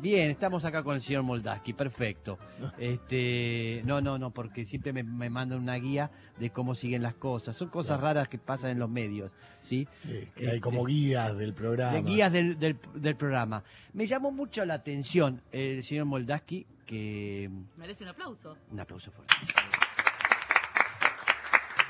Bien, 0.00 0.30
estamos 0.30 0.64
acá 0.64 0.84
con 0.84 0.94
el 0.94 1.02
señor 1.02 1.24
Moldaski, 1.24 1.72
perfecto. 1.72 2.38
Este, 2.78 3.82
no, 3.84 4.00
no, 4.00 4.16
no, 4.16 4.30
porque 4.30 4.64
siempre 4.64 4.92
me, 4.92 5.02
me 5.02 5.28
mandan 5.28 5.58
una 5.58 5.74
guía 5.74 6.08
de 6.38 6.50
cómo 6.50 6.76
siguen 6.76 7.02
las 7.02 7.14
cosas. 7.14 7.56
Son 7.56 7.68
cosas 7.68 8.00
raras 8.00 8.28
que 8.28 8.38
pasan 8.38 8.70
en 8.70 8.78
los 8.78 8.88
medios, 8.88 9.32
¿sí? 9.60 9.88
Sí, 9.96 10.28
que 10.36 10.44
hay 10.44 10.48
Este, 10.56 10.60
como 10.60 10.84
guías 10.84 11.36
del 11.36 11.52
programa. 11.52 11.92
de 11.94 12.02
guías 12.02 12.30
del, 12.32 12.60
del- 12.60 12.78
del 12.94 13.16
programa. 13.16 13.64
Me 13.92 14.06
llamó 14.06 14.30
mucho 14.30 14.64
la 14.64 14.74
atención 14.74 15.42
el 15.50 15.82
señor 15.82 16.04
Moldaski, 16.04 16.64
que... 16.86 17.50
Merece 17.76 18.04
un 18.04 18.10
aplauso. 18.10 18.56
Un 18.70 18.78
aplauso 18.78 19.10
fuerte. 19.10 19.34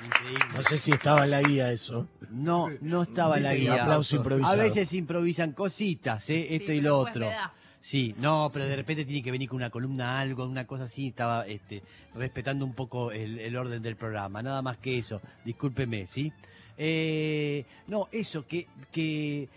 Increíble. 0.06 0.44
No 0.54 0.62
sé 0.62 0.78
si 0.78 0.92
estaba 0.92 1.24
en 1.24 1.30
la 1.32 1.42
guía 1.42 1.72
eso. 1.72 2.08
No, 2.30 2.68
no 2.80 3.02
estaba 3.02 3.36
en 3.36 3.42
la 3.42 3.52
Sí, 3.52 3.60
guía. 3.62 3.82
aplauso 3.82 4.14
A 4.14 4.18
improvisado. 4.18 4.56
veces 4.58 4.92
improvisan 4.94 5.52
cositas, 5.52 6.30
¿eh? 6.30 6.54
esto 6.54 6.68
Sí, 6.68 6.78
y 6.78 6.80
lo 6.80 6.98
otro. 7.00 7.26
me 7.26 7.32
da. 7.32 7.52
Sí, 7.80 8.14
no, 8.18 8.50
pero 8.52 8.66
de 8.66 8.76
repente 8.76 9.04
tiene 9.04 9.22
que 9.22 9.30
venir 9.30 9.48
con 9.48 9.56
una 9.56 9.70
columna 9.70 10.18
algo, 10.20 10.44
una 10.44 10.66
cosa 10.66 10.84
así, 10.84 11.08
estaba 11.08 11.46
este, 11.46 11.82
respetando 12.14 12.64
un 12.64 12.74
poco 12.74 13.12
el, 13.12 13.38
el 13.38 13.56
orden 13.56 13.82
del 13.82 13.96
programa, 13.96 14.42
nada 14.42 14.62
más 14.62 14.78
que 14.78 14.98
eso, 14.98 15.20
discúlpeme, 15.44 16.06
¿sí? 16.06 16.32
Eh, 16.76 17.64
no, 17.86 18.08
eso, 18.12 18.46
que, 18.46 18.66
que 18.92 19.48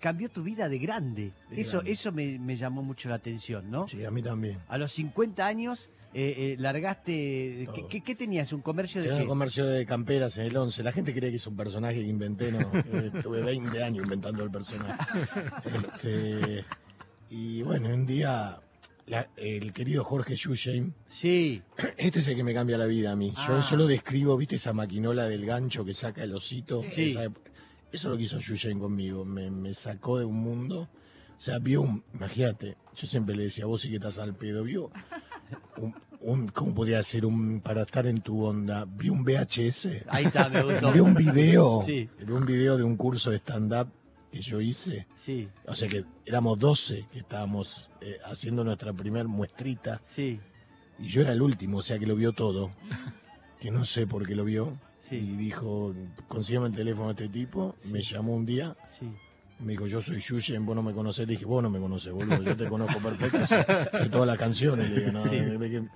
cambió 0.00 0.28
tu 0.28 0.42
vida 0.42 0.68
de 0.68 0.78
grande, 0.78 1.32
De 1.50 1.60
eso, 1.60 1.72
grande. 1.78 1.92
eso 1.92 2.12
me, 2.12 2.38
me 2.38 2.56
llamó 2.56 2.82
mucho 2.82 3.08
la 3.08 3.16
atención, 3.16 3.70
¿no? 3.70 3.86
Sí, 3.88 4.04
a 4.04 4.10
mí 4.10 4.22
también. 4.22 4.58
A 4.68 4.78
los 4.78 4.92
50 4.92 5.46
años 5.46 5.88
eh, 6.14 6.34
eh, 6.36 6.56
largaste. 6.58 7.68
¿qué, 7.74 7.86
qué, 7.88 8.00
qué 8.02 8.14
tenías? 8.14 8.52
¿Un 8.52 8.60
comercio 8.60 9.00
de 9.00 9.08
Era 9.08 9.16
qué? 9.16 9.22
un 9.22 9.28
comercio 9.28 9.66
de 9.66 9.84
camperas 9.86 10.36
en 10.38 10.46
el 10.46 10.56
11. 10.56 10.82
La 10.84 10.92
gente 10.92 11.12
cree 11.14 11.30
que 11.30 11.36
es 11.36 11.46
un 11.46 11.56
personaje 11.56 11.96
que 12.02 12.06
inventé, 12.08 12.52
no. 12.52 12.60
Eh, 12.60 13.10
Tuve 13.22 13.42
20 13.42 13.82
años 13.82 14.04
inventando 14.04 14.42
el 14.44 14.50
personaje. 14.50 15.00
Este, 15.64 16.64
bueno, 17.80 17.94
un 17.94 18.06
día 18.06 18.60
la- 19.06 19.28
el 19.36 19.72
querido 19.72 20.02
Jorge 20.04 20.36
Yusheim, 20.36 20.92
Sí, 21.08 21.62
este 21.98 22.18
es 22.20 22.28
el 22.28 22.36
que 22.36 22.44
me 22.44 22.54
cambia 22.54 22.78
la 22.78 22.86
vida 22.86 23.12
a 23.12 23.16
mí. 23.16 23.32
Yo, 23.46 23.56
Ah. 23.58 23.66
yo 23.68 23.76
lo 23.76 23.86
describo, 23.86 24.36
¿viste 24.36 24.56
esa 24.56 24.72
maquinola 24.72 25.26
del 25.26 25.44
gancho 25.46 25.84
que 25.84 25.94
saca 25.94 26.22
el 26.22 26.32
osito? 26.32 26.82
Sí. 26.94 27.10
Esa- 27.10 27.30
eso 27.92 28.10
lo 28.10 28.16
que 28.16 28.24
hizo 28.24 28.38
Yusheim 28.40 28.78
conmigo. 28.80 29.24
Me, 29.24 29.50
me 29.50 29.72
sacó 29.74 30.18
de 30.18 30.24
un 30.24 30.36
mundo. 30.40 30.88
O 31.36 31.40
sea, 31.40 31.58
vio 31.58 31.82
un. 31.82 32.02
Imagínate, 32.14 32.76
yo 32.96 33.06
siempre 33.06 33.34
le 33.36 33.44
decía, 33.44 33.66
vos 33.66 33.80
sí 33.82 33.88
que 33.90 33.96
estás 33.96 34.18
al 34.18 34.34
pedo. 34.34 34.64
Vio 34.64 34.90
un. 35.76 35.94
un- 36.20 36.48
¿Cómo 36.48 36.74
podría 36.74 37.02
ser 37.02 37.24
un. 37.26 37.60
para 37.60 37.82
estar 37.82 38.06
en 38.06 38.20
tu 38.20 38.42
onda? 38.44 38.84
Vio 38.86 39.12
un 39.12 39.24
VHS. 39.24 40.04
ahí 40.08 40.24
está, 40.24 40.48
me 40.48 40.62
gustó. 40.62 40.90
Vio 40.92 41.04
un 41.04 41.14
video. 41.14 41.82
Sí. 41.86 42.08
Vio 42.24 42.36
un 42.36 42.46
video 42.46 42.76
de 42.76 42.82
un 42.82 42.96
curso 42.96 43.30
de 43.30 43.36
stand-up 43.38 43.88
que 44.34 44.40
yo 44.40 44.60
hice. 44.60 45.06
Sí, 45.24 45.48
O 45.66 45.74
sea 45.74 45.88
que 45.88 46.04
éramos 46.26 46.58
12 46.58 47.06
que 47.12 47.20
estábamos 47.20 47.88
eh, 48.00 48.18
haciendo 48.24 48.64
nuestra 48.64 48.92
primer 48.92 49.28
muestrita. 49.28 50.00
sí, 50.08 50.40
Y 50.98 51.06
yo 51.06 51.22
era 51.22 51.32
el 51.32 51.40
último, 51.42 51.78
o 51.78 51.82
sea 51.82 51.98
que 51.98 52.06
lo 52.06 52.16
vio 52.16 52.32
todo. 52.32 52.70
Que 53.60 53.70
no 53.70 53.84
sé 53.86 54.06
por 54.06 54.26
qué 54.26 54.34
lo 54.34 54.44
vio. 54.44 54.76
Sí. 55.08 55.16
Y 55.16 55.36
dijo, 55.36 55.94
consígame 56.28 56.66
el 56.66 56.74
teléfono 56.74 57.14
de 57.14 57.24
este 57.24 57.28
tipo. 57.32 57.76
Me 57.84 58.02
llamó 58.02 58.34
un 58.34 58.44
día. 58.44 58.76
sí. 58.98 59.06
Me 59.60 59.72
dijo, 59.72 59.86
yo 59.86 60.02
soy 60.02 60.18
Yuyen, 60.20 60.66
vos 60.66 60.74
no 60.76 60.82
me 60.82 60.92
conocés. 60.92 61.26
Le 61.26 61.32
dije, 61.34 61.44
vos 61.46 61.62
no 61.62 61.70
me 61.70 61.78
conocés, 61.78 62.12
boludo. 62.12 62.42
Yo 62.42 62.56
te 62.56 62.68
conozco 62.68 62.98
perfecto. 63.00 63.46
Sé, 63.46 63.64
sé 63.98 64.08
todas 64.10 64.26
las 64.26 64.36
canciones. 64.36 64.90
Le 64.90 64.98
digo, 65.00 65.12
no, 65.12 65.24
Sí. 65.26 65.36
de 65.38 65.70
qué- 65.70 65.88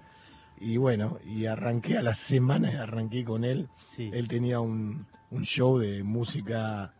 Y 0.60 0.76
bueno, 0.78 1.18
y 1.26 1.44
arranqué 1.46 1.98
a 1.98 2.02
las 2.02 2.18
semanas, 2.20 2.76
arranqué 2.76 3.24
con 3.24 3.44
él. 3.44 3.68
Él 3.98 4.28
tenía 4.28 4.60
un, 4.60 5.06
un 5.30 5.44
show 5.44 5.76
de 5.76 6.02
música. 6.04 6.94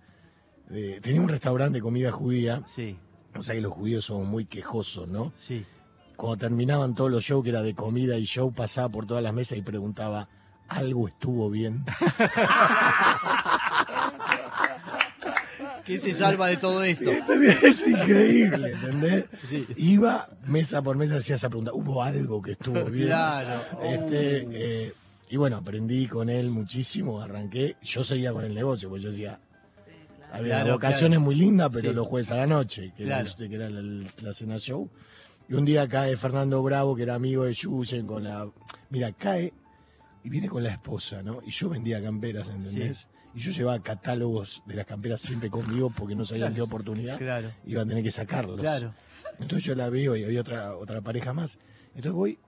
De- 0.69 1.00
tenía 1.00 1.20
un 1.20 1.28
restaurante 1.28 1.78
de 1.78 1.83
comida 1.83 2.11
judía. 2.12 2.62
Sí, 2.74 2.97
O 3.36 3.42
sea 3.42 3.55
que 3.55 3.61
los 3.61 3.72
judíos 3.72 4.05
son 4.05 4.27
muy 4.27 4.44
quejosos, 4.47 5.08
¿no? 5.08 5.33
sí. 5.41 5.64
cuando 6.16 6.38
terminaban 6.38 6.94
todos 6.97 7.10
los 7.12 7.22
shows 7.22 7.44
que 7.44 7.50
era 7.50 7.62
de 7.62 7.75
comida 7.75 8.16
y 8.19 8.25
show, 8.25 8.52
pasaba 8.52 8.88
por 8.88 9.06
todas 9.06 9.22
las 9.22 9.33
mesas 9.33 9.56
y 9.58 9.62
preguntaba, 9.62 10.28
¿algo 10.69 11.06
estuvo 11.06 11.48
bien? 11.48 11.84
¿Quién 15.84 16.00
se 16.00 16.12
salva 16.12 16.48
de 16.48 16.56
todo 16.59 16.82
esto? 16.84 17.10
es 17.10 17.87
increíble, 17.87 18.72
¿entendés? 18.72 19.25
Sí. 19.48 19.66
Iba 19.76 20.28
mesa 20.44 20.82
por 20.82 20.97
mesa, 20.97 21.16
hacía 21.16 21.37
esa 21.37 21.48
pregunta, 21.48 21.72
¿hubo 21.72 22.03
algo 22.03 22.42
que 22.42 22.53
estuvo 22.53 22.84
bien? 22.87 23.06
Claro. 23.06 23.60
Este, 23.82 24.47
eh, 24.87 24.92
y 25.31 25.37
bueno, 25.37 25.56
aprendí 25.56 26.06
con 26.06 26.28
él 26.28 26.50
muchísimo, 26.50 27.21
arranqué, 27.22 27.76
yo 27.82 28.04
seguía 28.04 28.32
con 28.32 28.44
el 28.44 28.54
negocio, 28.54 28.88
porque 28.88 29.04
yo 29.04 29.10
decía. 29.10 29.41
Había 30.33 30.56
Claro, 30.61 30.72
vocaciones 30.75 31.19
claro. 31.19 31.21
muy 31.21 31.34
lindas, 31.34 31.71
pero 31.72 31.91
Sí. 31.91 31.94
los 31.94 32.06
jueves 32.06 32.31
a 32.31 32.37
la 32.37 32.47
noche, 32.47 32.93
que, 32.97 33.05
Claro. 33.05 33.27
era, 33.39 33.49
que 33.49 33.55
era 33.55 33.71
la, 33.71 34.09
la 34.22 34.33
cena 34.33 34.59
show. 34.59 34.89
Y 35.49 35.55
un 35.55 35.65
día 35.65 35.89
cae 35.89 36.16
Fernando 36.16 36.62
Bravo, 36.62 36.94
que 36.94 37.05
era 37.05 37.15
amigo 37.15 37.44
de 37.44 37.55
Yuyen, 37.55 38.06
con 38.06 38.25
la. 38.25 38.47
Mira, 38.91 39.12
cae 39.12 39.53
y 40.22 40.28
viene 40.28 40.49
con 40.49 40.62
la 40.62 40.71
esposa, 40.71 41.22
¿no? 41.22 41.41
Y 41.47 41.50
yo 41.50 41.69
vendía 41.71 42.03
camperas, 42.03 42.49
¿entendés? 42.49 43.09
Y 43.34 43.41
yo 43.41 43.50
llevaba 43.53 43.81
catálogos 43.83 44.62
de 44.66 44.75
las 44.75 44.84
camperas 44.87 45.21
siempre 45.21 45.49
conmigo 45.49 45.91
porque 45.97 46.15
no 46.15 46.25
sabía 46.25 46.53
qué 46.53 46.60
oportunidad 46.60 47.19
Claro, 47.19 47.53
iba 47.65 47.83
a 47.83 47.87
tener 47.87 48.03
que 48.03 48.10
sacarlos. 48.10 48.59
claro. 48.60 48.95
Entonces 49.39 49.65
yo 49.65 49.75
la 49.75 49.89
veo 49.89 50.16
y 50.16 50.25
había 50.25 50.41
otra, 50.41 50.77
otra 50.77 51.00
pareja 51.00 51.33
más. 51.33 51.59
Entonces 51.95 52.12
voy 52.12 52.39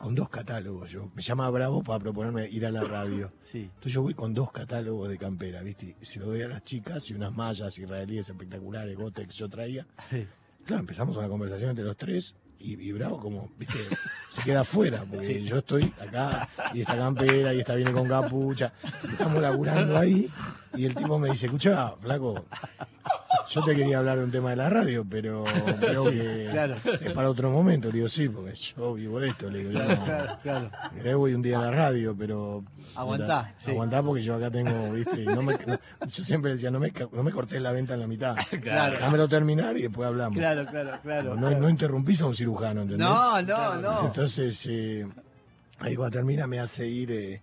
con 0.00 0.14
dos 0.14 0.30
catálogos. 0.30 0.90
Yo 0.90 1.10
me 1.14 1.20
llama 1.20 1.48
Bravo 1.50 1.82
para 1.82 1.98
proponerme 1.98 2.48
ir 2.48 2.64
a 2.64 2.70
la 2.70 2.82
radio. 2.84 3.30
Sí, 3.44 3.62
Entonces 3.64 3.92
yo 3.92 4.02
voy 4.02 4.14
con 4.14 4.32
dos 4.32 4.50
catálogos 4.50 5.08
de 5.10 5.18
campera, 5.18 5.62
¿viste? 5.62 5.94
Y 6.00 6.04
se 6.04 6.20
lo 6.20 6.26
doy 6.26 6.40
a 6.42 6.48
las 6.48 6.64
chicas 6.64 7.10
y 7.10 7.14
unas 7.14 7.32
mallas 7.34 7.78
israelíes 7.78 8.28
espectaculares, 8.30 8.96
Gotex 8.96 9.34
yo 9.36 9.48
traía. 9.48 9.86
sí. 10.08 10.26
Claro, 10.64 10.80
empezamos 10.80 11.16
una 11.16 11.26
conversación 11.28 11.70
entre 11.70 11.84
los 11.84 11.96
tres 11.96 12.34
y, 12.58 12.74
y 12.74 12.92
Bravo 12.92 13.18
como, 13.18 13.50
¿viste? 13.58 13.78
Se 14.30 14.42
queda 14.42 14.60
afuera 14.60 15.04
porque 15.10 15.26
Sí. 15.26 15.42
yo 15.42 15.58
estoy 15.58 15.92
acá 16.00 16.48
y 16.74 16.82
esta 16.82 16.96
campera 16.96 17.52
y 17.54 17.60
esta 17.60 17.74
viene 17.74 17.92
con 17.92 18.06
capucha. 18.06 18.72
y 19.08 19.12
estamos 19.12 19.40
laburando 19.42 19.96
ahí 19.98 20.30
y 20.74 20.84
el 20.84 20.94
tipo 20.94 21.18
me 21.18 21.30
dice, 21.30 21.46
escucha, 21.46 21.92
flaco, 21.98 22.44
yo 23.50 23.62
te 23.62 23.74
quería 23.74 23.98
hablar 23.98 24.18
de 24.18 24.24
un 24.24 24.30
tema 24.30 24.50
de 24.50 24.56
la 24.56 24.70
radio, 24.70 25.04
pero 25.08 25.44
creo 25.80 26.04
que 26.10 26.48
claro. 26.50 26.76
es 27.00 27.12
para 27.12 27.28
otro 27.30 27.50
momento. 27.50 27.88
Le 27.88 27.94
digo, 27.94 28.08
sí, 28.08 28.28
porque 28.28 28.54
yo 28.54 28.94
vivo 28.94 29.20
de 29.20 29.28
esto. 29.28 29.50
Le 29.50 29.58
digo, 29.58 29.70
yo 29.72 29.84
no, 29.84 30.04
Claro, 30.04 30.38
claro. 30.42 30.70
Voy 31.18 31.34
un 31.34 31.42
día 31.42 31.58
a 31.58 31.62
la 31.62 31.70
radio, 31.70 32.14
pero. 32.18 32.64
Aguantá, 32.94 33.54
sí. 33.58 33.70
Aguantá 33.70 34.02
porque 34.02 34.22
yo 34.22 34.34
acá 34.34 34.50
tengo, 34.50 34.92
viste, 34.92 35.22
y 35.22 35.26
no 35.26 35.42
me, 35.42 35.54
no- 35.66 35.78
yo 36.00 36.24
siempre 36.24 36.52
decía, 36.52 36.70
no 36.70 36.80
me, 36.80 36.92
no 37.12 37.22
me 37.22 37.30
cortés 37.30 37.60
la 37.60 37.72
venta 37.72 37.94
en 37.94 38.00
la 38.00 38.06
mitad. 38.06 38.36
Claro. 38.62 38.94
Déjamelo 38.94 39.28
terminar 39.28 39.76
y 39.76 39.82
después 39.82 40.06
hablamos. 40.08 40.38
Claro, 40.38 40.66
claro, 40.66 40.98
claro. 41.02 41.34
No, 41.36 41.50
no 41.50 41.68
interrumpís 41.68 42.20
a 42.22 42.26
un 42.26 42.34
cirujano, 42.34 42.82
¿entendés? 42.82 43.06
No, 43.08 43.40
no, 43.42 43.74
no. 43.76 44.06
Entonces, 44.06 44.66
eh, 44.68 45.06
ahí 45.78 45.94
cuando 45.96 46.16
termina 46.18 46.46
me 46.46 46.58
hace 46.58 46.86
ir 46.86 47.10
eh, 47.12 47.40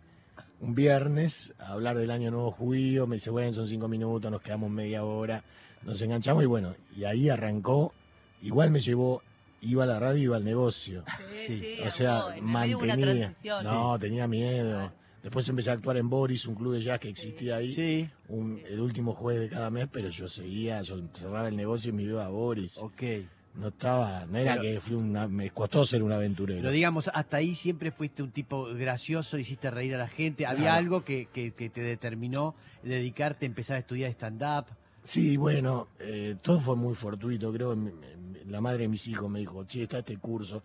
un 0.60 0.76
viernes 0.76 1.54
a 1.60 1.70
hablar 1.74 1.98
del 1.98 2.12
año 2.12 2.30
nuevo 2.32 2.52
judío, 2.52 3.08
me 3.08 3.16
dice, 3.16 3.30
bueno, 3.30 3.52
son 3.54 3.68
cinco 3.68 3.88
minutos, 3.88 4.30
nos 4.32 4.42
quedamos 4.42 4.70
media 4.70 5.04
hora, 5.04 5.44
nos 5.84 6.02
enganchamos 6.02 6.44
y 6.44 6.48
bueno, 6.48 6.76
y 6.96 7.04
ahí 7.06 7.30
arrancó, 7.30 7.94
igual 8.42 8.72
me 8.72 8.80
llevó, 8.80 9.22
iba 9.62 9.84
a 9.84 9.88
la 9.88 10.00
radio, 10.00 10.22
iba 10.24 10.38
al 10.38 10.44
negocio. 10.46 11.04
Sí, 11.46 11.60
sí, 11.60 11.78
O 11.86 11.90
sea, 11.90 12.26
mantenía. 12.42 13.34
No, 13.64 13.98
tenía 14.00 14.28
miedo. 14.28 14.92
Después 15.24 15.50
empecé 15.50 15.72
a 15.72 15.74
actuar 15.74 15.98
en 15.98 16.10
Boris, 16.10 16.46
un 16.46 16.56
club 16.56 16.74
de 16.76 16.82
jazz 16.82 17.00
que 17.00 17.10
existía 17.10 17.58
ahí, 17.58 17.74
Sí, 17.74 18.10
un- 18.30 18.62
el 18.66 18.80
último 18.80 19.14
jueves 19.14 19.42
de 19.42 19.50
cada 19.50 19.70
mes, 19.70 19.88
pero 19.92 20.08
yo 20.10 20.28
seguía, 20.28 20.82
yo 20.84 21.02
cerraba 21.14 21.48
el 21.50 21.56
negocio 21.58 21.90
y 21.90 21.94
me 21.94 22.04
iba 22.04 22.26
a 22.26 22.30
Boris. 22.30 22.78
ok. 22.78 23.04
No 23.56 23.70
estaba, 23.70 24.24
no 24.28 24.38
era 24.38 24.52
Pero- 24.52 24.62
que 24.62 24.82
fui 24.82 24.96
una, 24.96 25.28
me 25.28 25.50
costó 25.50 25.84
ser 25.84 26.04
un 26.04 26.12
aventurero. 26.12 26.60
Pero 26.62 26.72
digamos, 26.72 27.10
hasta 27.12 27.38
ahí 27.38 27.56
siempre 27.56 27.90
fuiste 27.90 28.22
un 28.22 28.30
tipo 28.32 28.66
gracioso, 28.76 29.36
hiciste 29.40 29.72
reír 29.72 29.96
a 29.96 29.98
la 29.98 30.08
gente. 30.08 30.46
¿Había 30.46 30.62
Claro. 30.66 30.78
algo 30.78 31.04
que, 31.04 31.28
que- 31.34 31.52
que 31.54 31.70
te 31.72 31.82
determinó 31.82 32.54
dedicarte 32.84 33.46
a 33.46 33.48
empezar 33.48 33.78
a 33.78 33.80
estudiar 33.80 34.12
stand-up? 34.12 34.66
Sí, 35.08 35.38
bueno, 35.38 35.88
eh, 36.00 36.36
todo 36.42 36.60
fue 36.60 36.76
muy 36.76 36.94
fortuito, 36.94 37.52
creo. 37.54 37.76
mi- 37.76 37.92
La 38.50 38.60
madre 38.62 38.80
de 38.80 38.88
mis 38.90 39.08
hijos 39.08 39.30
me 39.30 39.40
dijo, 39.40 39.64
che, 39.66 39.84
está 39.84 40.00
este 40.00 40.18
curso. 40.18 40.62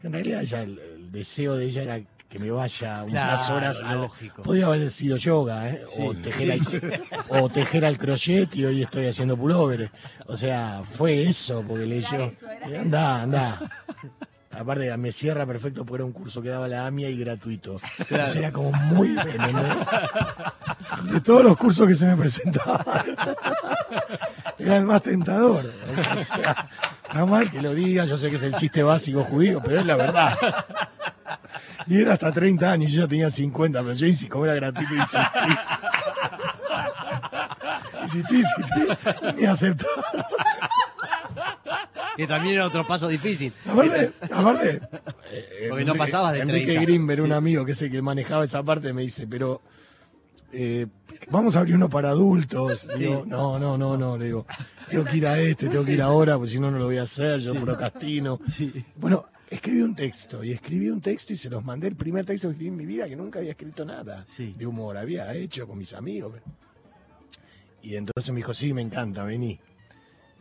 Que 0.00 0.06
en 0.06 0.12
realidad 0.14 0.42
ella, 0.42 0.62
el, 0.62 0.78
el 0.78 1.12
deseo 1.12 1.56
de 1.56 1.64
ella 1.66 1.82
era 1.82 2.00
que 2.28 2.38
me 2.38 2.50
vaya 2.50 3.04
unas 3.04 3.46
Claro, 3.46 3.56
horas 3.56 3.80
al, 3.82 4.00
lógico. 4.02 4.42
Podía 4.42 4.66
haber 4.66 4.90
sido 4.90 5.16
yoga, 5.18 5.68
¿eh? 5.70 5.84
o, 5.98 6.14
tejer 6.14 6.52
al, 6.52 6.60
o 7.28 7.48
tejer 7.48 7.84
al 7.84 7.96
crochet 7.98 8.54
y 8.56 8.64
hoy 8.64 8.82
estoy 8.82 9.06
haciendo 9.06 9.36
pulóveres. 9.36 9.90
O 10.26 10.36
sea, 10.36 10.82
fue 10.84 11.22
eso, 11.22 11.62
porque 11.66 11.86
le 11.86 11.98
Era 11.98 12.28
yo, 12.28 12.30
Aparte, 14.58 14.96
me 14.96 15.12
cierra 15.12 15.46
perfecto 15.46 15.84
porque 15.84 16.02
era 16.02 16.04
un 16.04 16.12
curso 16.12 16.40
que 16.40 16.48
daba 16.48 16.68
la 16.68 16.86
AMIA 16.86 17.10
y 17.10 17.18
gratuito. 17.18 17.80
Entonces 17.98 18.36
era 18.36 18.52
como 18.52 18.70
muy, 18.72 19.18
¿entendés? 19.18 19.76
De 21.04 21.20
todos 21.20 21.42
los 21.42 21.56
cursos 21.56 21.88
que 21.88 21.94
se 21.94 22.06
me 22.06 22.16
presentaban, 22.16 22.84
era 24.58 24.76
el 24.76 24.84
más 24.84 25.02
tentador. 25.02 25.66
O 25.66 26.24
sea, 26.24 26.68
está 27.04 27.26
mal 27.26 27.50
que 27.50 27.60
lo 27.60 27.74
diga, 27.74 28.04
yo 28.04 28.16
sé 28.16 28.30
que 28.30 28.36
es 28.36 28.42
el 28.44 28.54
chiste 28.54 28.82
básico 28.82 29.24
judío, 29.24 29.60
pero 29.62 29.80
es 29.80 29.86
la 29.86 29.96
verdad. 29.96 30.38
Y 31.86 32.00
era 32.00 32.14
hasta 32.14 32.32
30 32.32 32.70
años, 32.70 32.92
yo 32.92 33.02
ya 33.02 33.08
tenía 33.08 33.30
50, 33.30 33.80
pero 33.80 33.92
yo 33.92 34.06
insistí, 34.06 34.28
como 34.28 34.46
era 34.46 34.54
gratuito, 34.54 34.94
insistí. 34.94 35.28
Insistí, 38.02 38.36
insistí, 38.36 38.82
y 39.30 39.42
me 39.42 39.46
aceptaron. 39.46 40.04
que 42.16 42.26
también 42.26 42.56
era 42.56 42.66
otro 42.66 42.86
paso 42.86 43.08
difícil. 43.08 43.52
Aparte, 43.66 44.12
aparte 44.30 44.80
Porque 45.68 45.84
no 45.84 45.94
pasabas 45.94 46.34
de 46.34 46.40
Enrique 46.40 46.66
30. 46.66 46.82
Grimberg, 46.82 47.22
un 47.22 47.28
Sí. 47.28 47.32
amigo 47.34 47.64
que 47.64 47.72
es 47.72 47.82
el 47.82 47.90
que 47.90 48.02
manejaba 48.02 48.44
esa 48.44 48.62
parte, 48.62 48.92
me 48.92 49.02
dice, 49.02 49.26
pero 49.26 49.60
eh, 50.52 50.86
vamos 51.30 51.56
a 51.56 51.60
abrir 51.60 51.74
uno 51.74 51.88
para 51.88 52.10
adultos. 52.10 52.88
Digo, 52.98 53.24
no, 53.26 53.58
no, 53.58 53.76
no, 53.76 53.96
no, 53.96 54.16
le 54.16 54.26
digo, 54.26 54.46
tengo 54.88 55.04
que 55.04 55.16
ir 55.16 55.26
a 55.26 55.40
este, 55.40 55.68
tengo 55.68 55.84
que 55.84 55.92
ir 55.92 56.02
ahora, 56.02 56.36
porque 56.36 56.50
si 56.52 56.60
no, 56.60 56.70
no 56.70 56.78
lo 56.78 56.86
voy 56.86 56.98
a 56.98 57.02
hacer, 57.02 57.40
yo 57.40 57.54
procrastino. 57.54 58.38
Sí. 58.50 58.84
Bueno, 58.96 59.26
escribí 59.50 59.82
un 59.82 59.94
texto, 59.96 60.44
y 60.44 60.52
escribí 60.52 60.88
un 60.90 61.00
texto 61.00 61.32
y 61.32 61.36
se 61.36 61.50
los 61.50 61.64
mandé, 61.64 61.88
el 61.88 61.96
primer 61.96 62.24
texto 62.24 62.48
que 62.48 62.52
escribí 62.52 62.68
en 62.68 62.76
mi 62.76 62.86
vida, 62.86 63.08
que 63.08 63.16
nunca 63.16 63.40
había 63.40 63.50
escrito 63.52 63.84
nada 63.84 64.24
de 64.38 64.66
humor, 64.66 64.96
había 64.96 65.32
hecho 65.34 65.66
con 65.66 65.78
mis 65.78 65.92
amigos. 65.94 66.34
Y 67.82 67.96
entonces 67.96 68.30
me 68.32 68.36
dijo, 68.38 68.54
sí, 68.54 68.72
me 68.72 68.80
encanta, 68.82 69.24
vení. 69.24 69.58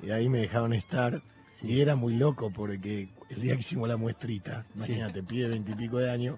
Y 0.02 0.12
ahí 0.12 0.30
me 0.30 0.40
dejaron 0.40 0.74
estar. 0.74 1.22
Y 1.64 1.80
era 1.80 1.96
muy 1.96 2.16
loco 2.18 2.52
porque 2.52 3.10
el 3.30 3.42
día 3.42 3.54
que 3.56 3.62
hicimos 3.62 3.88
la 3.88 3.98
muestrita, 3.98 4.66
imagínate, 4.76 5.24
pide 5.24 5.48
veintipico 5.48 5.98
de 5.98 6.12
años, 6.12 6.38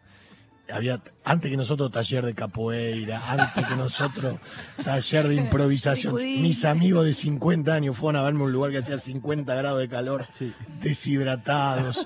había 0.72 1.02
antes 1.24 1.52
que 1.52 1.58
nosotros 1.58 1.92
taller 1.92 2.26
de 2.26 2.34
capoeira, 2.34 3.32
antes 3.32 3.66
que 3.66 3.76
nosotros 3.76 4.40
taller 4.84 5.28
de 5.28 5.36
improvisación. 5.36 6.16
Mis 6.16 6.64
amigos 6.66 7.06
de 7.06 7.14
50 7.14 7.74
años 7.74 7.98
fueron 7.98 8.22
a 8.22 8.24
verme 8.26 8.42
a 8.42 8.44
un 8.46 8.52
lugar 8.52 8.72
que 8.72 8.78
hacía 8.80 8.98
50 8.98 9.54
grados 9.56 9.80
de 9.80 9.90
calor, 9.90 10.28
Sí. 10.40 10.54
deshidratados. 10.82 12.06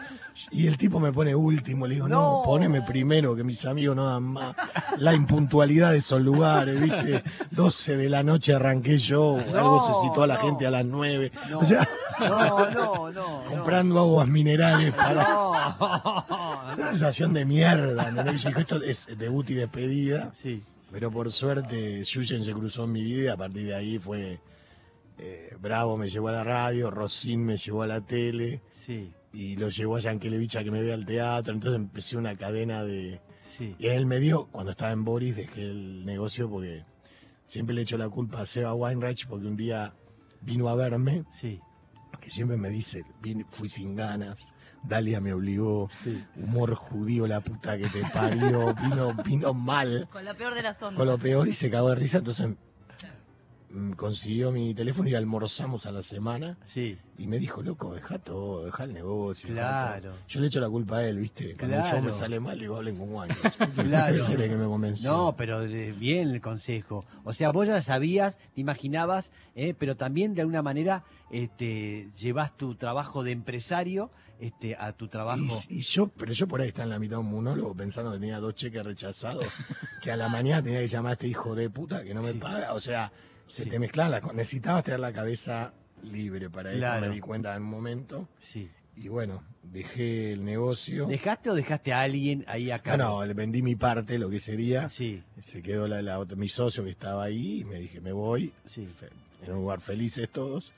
Y 0.52 0.68
el 0.68 0.78
tipo 0.78 1.00
me 1.00 1.12
pone 1.12 1.36
último, 1.36 1.86
le 1.88 1.96
digo, 1.96 2.08
no, 2.08 2.38
No. 2.40 2.42
poneme 2.44 2.82
primero, 2.82 3.36
que 3.36 3.44
mis 3.44 3.66
amigos 3.66 3.96
no 3.96 4.06
dan 4.06 4.24
más. 4.24 4.56
La 4.98 5.14
impuntualidad 5.14 5.92
de 5.92 5.98
esos 5.98 6.22
lugares, 6.22 6.80
¿viste? 6.80 7.24
12 7.52 7.98
de 7.98 8.10
la 8.10 8.24
noche 8.24 8.54
arranqué 8.54 8.98
yo, 8.98 9.38
algo 9.38 9.80
se 9.82 9.94
citó 10.02 10.24
a 10.24 10.28
la 10.28 10.36
no. 10.36 10.42
gente 10.42 10.66
a 10.68 10.72
las 10.72 10.86
9. 10.86 11.32
No. 11.50 11.60
O 11.60 11.64
sea, 11.64 11.88
No, 12.20 12.70
no, 12.72 13.12
no. 13.12 13.44
comprando 13.50 14.00
aguas 14.00 14.28
minerales 14.28 14.92
para 14.94 15.24
No. 15.24 16.26
una 16.78 16.90
sensación 16.92 17.34
de 17.34 17.46
mierda. 17.46 18.10
¿entendés? 18.10 18.44
Yo 18.44 18.50
dije, 18.50 18.62
esto 18.62 18.82
es 18.84 19.08
debut 19.18 19.50
y 19.50 19.54
despedida. 19.56 20.32
Sí, 20.42 20.64
Pero 20.92 21.12
por 21.12 21.32
suerte, 21.32 22.04
Yuyen 22.04 22.44
se 22.44 22.52
cruzó 22.54 22.86
en 22.86 22.92
mi 22.94 23.04
vida 23.04 23.24
y 23.24 23.28
a 23.28 23.38
partir 23.38 23.68
de 23.68 23.76
ahí 23.76 24.00
fue. 24.00 24.40
eh, 25.18 25.56
Bravo 25.60 25.98
me 25.98 26.08
llevó 26.10 26.30
a 26.30 26.32
la 26.32 26.44
radio, 26.44 26.90
Rosín 26.90 27.46
me 27.46 27.58
llevó 27.58 27.84
a 27.84 27.88
la 27.88 28.00
tele 28.02 28.62
sí, 28.86 29.12
y 29.34 29.56
lo 29.58 29.70
llevó 29.70 29.96
a 29.98 30.00
Yankelevich 30.00 30.56
a 30.58 30.64
que 30.64 30.72
me 30.72 30.81
vea 30.81 30.94
al 30.96 31.06
teatro. 31.06 31.54
Entonces 31.54 31.78
empecé 31.80 32.18
una 32.18 32.36
cadena 32.36 32.84
de. 32.84 33.22
sí. 33.58 33.76
Y 33.80 33.88
en 33.88 33.94
el 33.94 34.06
medio, 34.06 34.48
cuando 34.52 34.72
estaba 34.72 34.92
en 34.92 35.04
Boris, 35.06 35.36
dejé 35.36 35.64
el 35.64 36.06
negocio 36.06 36.50
porque 36.50 36.84
siempre 37.48 37.76
le 37.76 37.81
echo 37.81 37.98
la 37.98 38.10
culpa 38.10 38.42
a 38.42 38.46
Seba 38.46 38.74
Weinreich 38.74 39.28
porque 39.28 39.48
un 39.48 39.58
día 39.58 39.94
vino 40.42 40.70
a 40.70 40.76
verme, 40.76 41.26
Sí, 41.40 41.60
que 42.22 42.30
siempre 42.30 42.58
me 42.58 42.70
dice, 42.70 43.04
"Vine- 43.22 43.46
fui 43.50 43.70
sin 43.70 43.96
ganas, 43.96 44.54
Dalia 44.84 45.20
me 45.20 45.34
obligó, 45.34 45.90
sí. 46.04 46.24
humor 46.38 46.74
judío, 46.76 47.28
la 47.28 47.42
puta 47.42 47.78
que 47.78 47.88
te 47.90 48.02
parió, 48.14 48.74
vino, 48.76 49.14
vino 49.26 49.54
mal, 49.54 50.08
Con 50.12 50.24
la 50.26 50.34
peor 50.36 50.54
de 50.54 50.62
las 50.62 50.81
ondas. 50.81 50.98
con 50.98 51.08
lo 51.08 51.18
peor 51.18 51.48
y 51.50 51.54
se 51.54 51.70
cagó 51.70 51.90
de 51.90 51.96
risa, 51.96 52.20
entonces 52.20 52.56
consiguió 53.95 54.51
mi 54.51 54.74
teléfono 54.74 55.10
y 55.10 55.16
almorzamos 55.16 55.86
a 55.86 55.92
la 55.92 56.01
semana 56.01 56.57
Sí, 56.68 56.98
y 57.18 57.27
me 57.27 57.38
dijo, 57.38 57.62
loco, 57.62 57.94
deja 57.94 58.18
todo, 58.18 58.66
deja 58.66 58.83
el 58.86 58.94
negocio. 58.94 59.50
Claro. 59.50 60.12
todo". 60.12 60.19
Yo 60.27 60.39
le 60.42 60.48
echo 60.48 60.60
la 60.60 60.69
culpa 60.69 60.98
a 60.98 61.07
él, 61.07 61.19
¿viste? 61.19 61.56
Cuando 61.57 61.77
yo 61.77 62.01
me 62.01 62.12
sale 62.12 62.39
mal, 62.39 62.57
digo, 62.60 62.77
hablen 62.77 62.98
con 62.98 63.10
Juan. 63.10 63.30
Claro. 63.75 64.16
Ese 64.16 64.33
es 64.33 64.39
el 64.39 64.50
que 64.50 64.56
me 64.56 64.66
convenció. 64.66 65.10
No, 65.12 65.36
pero 65.36 65.63
eh, 65.63 65.92
bien 65.92 66.30
el 66.30 66.42
consejo. 66.42 67.06
O 67.24 67.33
sea, 67.33 67.51
vos 67.51 67.68
ya 67.68 67.81
sabías, 67.81 68.38
te 68.56 68.62
imaginabas, 68.62 69.31
eh, 69.56 69.74
pero 69.77 69.95
también 69.95 70.33
de 70.33 70.42
alguna 70.42 70.62
manera 70.62 71.04
este, 71.30 72.10
llevas 72.19 72.57
tu 72.57 72.75
trabajo 72.75 73.24
de 73.24 73.31
empresario 73.31 74.10
este, 74.39 74.75
a 74.75 74.94
tu 74.94 75.07
trabajo. 75.10 75.44
Y, 75.69 75.80
y 75.80 75.81
yo, 75.81 76.07
pero 76.07 76.31
yo 76.33 76.48
por 76.48 76.62
ahí 76.62 76.69
estaba 76.69 76.86
en 76.86 76.89
la 76.92 77.00
mitad 77.00 77.18
de 77.18 77.21
un 77.24 77.31
monólogo 77.31 77.75
pensando 77.75 78.12
que 78.12 78.19
tenía 78.19 78.39
dos 78.39 78.56
cheques 78.56 78.83
rechazados, 78.83 79.45
que 80.01 80.12
a 80.12 80.18
la 80.18 80.30
mañana 80.30 80.63
tenía 80.63 80.80
que 80.80 80.88
llamar 80.88 81.12
a 81.12 81.13
este 81.13 81.27
hijo 81.27 81.54
de 81.56 81.69
puta 81.69 82.04
que 82.04 82.13
no 82.13 82.21
me 82.21 82.31
Sí. 82.31 82.38
paga. 82.39 82.74
O 82.74 82.80
sea, 82.80 83.12
se 83.50 83.63
Sí. 83.66 83.69
te 83.69 83.80
mezclaban 83.80 84.12
las. 84.12 84.34
Necesitabas 84.34 84.84
tener 84.86 85.00
la 85.01 85.12
cabeza 85.12 85.74
libre 86.04 86.50
para 86.50 86.72
Claro. 86.72 87.01
me 87.07 87.13
di 87.13 87.19
cuenta 87.19 87.54
en 87.56 87.63
un 87.63 87.69
momento. 87.69 88.30
Sí. 88.42 88.69
Y 88.96 89.07
bueno, 89.07 89.44
dejé 89.63 90.34
el 90.34 90.44
negocio. 90.46 91.06
¿Dejaste 91.07 91.50
o 91.50 91.56
dejaste 91.56 91.92
a 91.94 92.01
alguien 92.01 92.44
ahí 92.48 92.69
acá? 92.72 92.96
No, 92.98 93.19
no, 93.19 93.25
le 93.25 93.34
vendí 93.34 93.62
mi 93.62 93.75
parte, 93.75 94.18
lo 94.19 94.30
que 94.30 94.40
sería. 94.40 94.90
Sí, 94.90 95.24
Se 95.40 95.62
quedó 95.62 95.88
la, 95.88 96.01
la 96.01 96.24
mi 96.36 96.48
socio 96.50 96.84
que 96.84 96.90
estaba 96.92 97.24
ahí 97.24 97.60
y 97.62 97.63
me 97.66 97.80
dije, 97.80 98.00
me 98.01 98.12
voy. 98.12 98.51
sí. 98.74 98.88
En 99.46 99.54
un 99.54 99.60
lugar 99.62 99.80
felices 99.80 100.28
todos. 100.30 100.72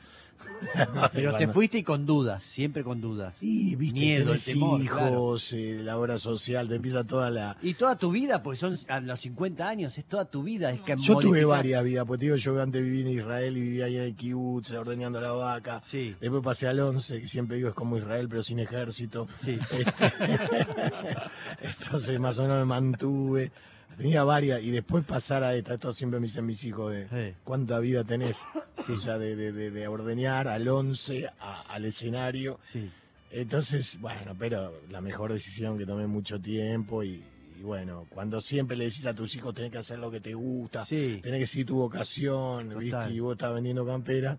Pero 1.14 1.36
te 1.36 1.48
fuiste 1.48 1.80
y 1.80 1.84
con 1.84 2.06
dudas, 2.06 2.44
siempre 2.44 2.84
con 2.84 3.02
dudas. 3.02 3.36
Y 3.42 3.76
viste, 3.76 4.00
Miedo, 4.00 4.34
temor, 4.44 4.82
hijos, 4.82 5.54
eh, 5.54 5.80
la 5.84 5.98
obra 5.98 6.18
social, 6.18 6.68
te 6.68 6.76
empieza 6.76 7.04
toda 7.04 7.30
la... 7.30 7.58
Y 7.62 7.74
toda 7.74 7.96
tu 7.98 8.12
vida, 8.12 8.42
pues 8.44 8.60
son 8.60 8.76
a 8.88 9.00
los 9.00 9.20
50 9.22 9.68
años, 9.68 9.98
es 9.98 10.06
toda 10.06 10.26
tu 10.26 10.44
vida. 10.44 10.72
Es 10.72 10.82
que 10.82 10.96
Yo 10.98 11.16
tuve 11.18 11.46
varias 11.46 11.84
vidas, 11.84 12.06
te 12.08 12.18
digo, 12.18 12.36
yo 12.36 12.62
antes 12.62 12.82
viví 12.84 13.02
en 13.02 13.08
Israel 13.10 13.58
y 13.58 13.62
vivía 13.62 13.86
ahí 13.86 13.96
en 13.98 14.04
el 14.04 14.16
kibutz, 14.16 14.72
ordeñando 14.72 15.20
la 15.20 15.32
vaca. 15.32 15.82
Sí, 15.90 16.16
Después 16.22 16.44
pasé 16.44 16.68
al 16.68 16.80
11, 16.80 17.22
que 17.22 17.28
siempre 17.28 17.58
digo 17.58 17.70
es 17.70 17.76
como 17.76 17.98
Israel, 17.98 18.28
pero 18.30 18.44
sin 18.44 18.60
ejército. 18.60 19.28
sí. 19.44 19.58
Este, 19.72 19.86
entonces 21.62 22.20
más 22.20 22.38
o 22.40 22.44
menos 22.44 22.60
me 22.60 22.66
mantuve. 22.66 23.52
Tenía 23.98 24.24
varias, 24.24 24.62
y 24.64 24.72
después 24.72 25.04
pasar 25.06 25.44
a 25.44 25.54
esta, 25.54 25.74
esto 25.74 25.94
siempre 25.94 26.20
me 26.20 26.26
dicen 26.26 26.46
mis 26.46 26.64
hijos 26.64 26.92
de 26.94 27.08
Sí. 27.10 27.36
cuánta 27.44 27.78
vida 27.80 28.04
tenés. 28.04 28.44
O 28.90 28.98
sea, 28.98 29.18
de, 29.18 29.36
de, 29.36 29.52
de, 29.52 29.72
de 29.72 29.88
ordeñar 29.88 30.48
al 30.48 30.68
11, 30.68 31.28
a- 31.40 31.62
al 31.74 31.86
escenario. 31.86 32.60
Sí, 32.64 32.90
Entonces, 33.32 33.98
bueno, 34.02 34.36
pero 34.38 34.74
la 34.90 35.02
mejor 35.02 35.32
decisión 35.32 35.78
que 35.78 35.86
tomé 35.86 36.08
mucho 36.08 36.40
tiempo 36.42 37.04
y, 37.04 37.24
y 37.60 37.64
bueno, 37.64 38.06
cuando 38.10 38.42
siempre 38.42 38.76
le 38.76 38.86
decís 38.86 39.06
a 39.06 39.14
tus 39.14 39.36
hijos 39.36 39.54
tenés 39.54 39.72
que 39.72 39.78
hacer 39.78 40.00
lo 40.00 40.12
que 40.12 40.20
te 40.20 40.34
gusta, 40.34 40.84
sí, 40.86 41.20
tenés 41.24 41.40
que 41.40 41.48
seguir 41.48 41.68
tu 41.68 41.78
vocación, 41.78 42.70
Total. 42.70 42.80
¿viste? 42.84 43.12
Y 43.14 43.20
vos 43.22 43.34
estás 43.34 43.54
vendiendo 43.54 43.86
camperas, 43.86 44.38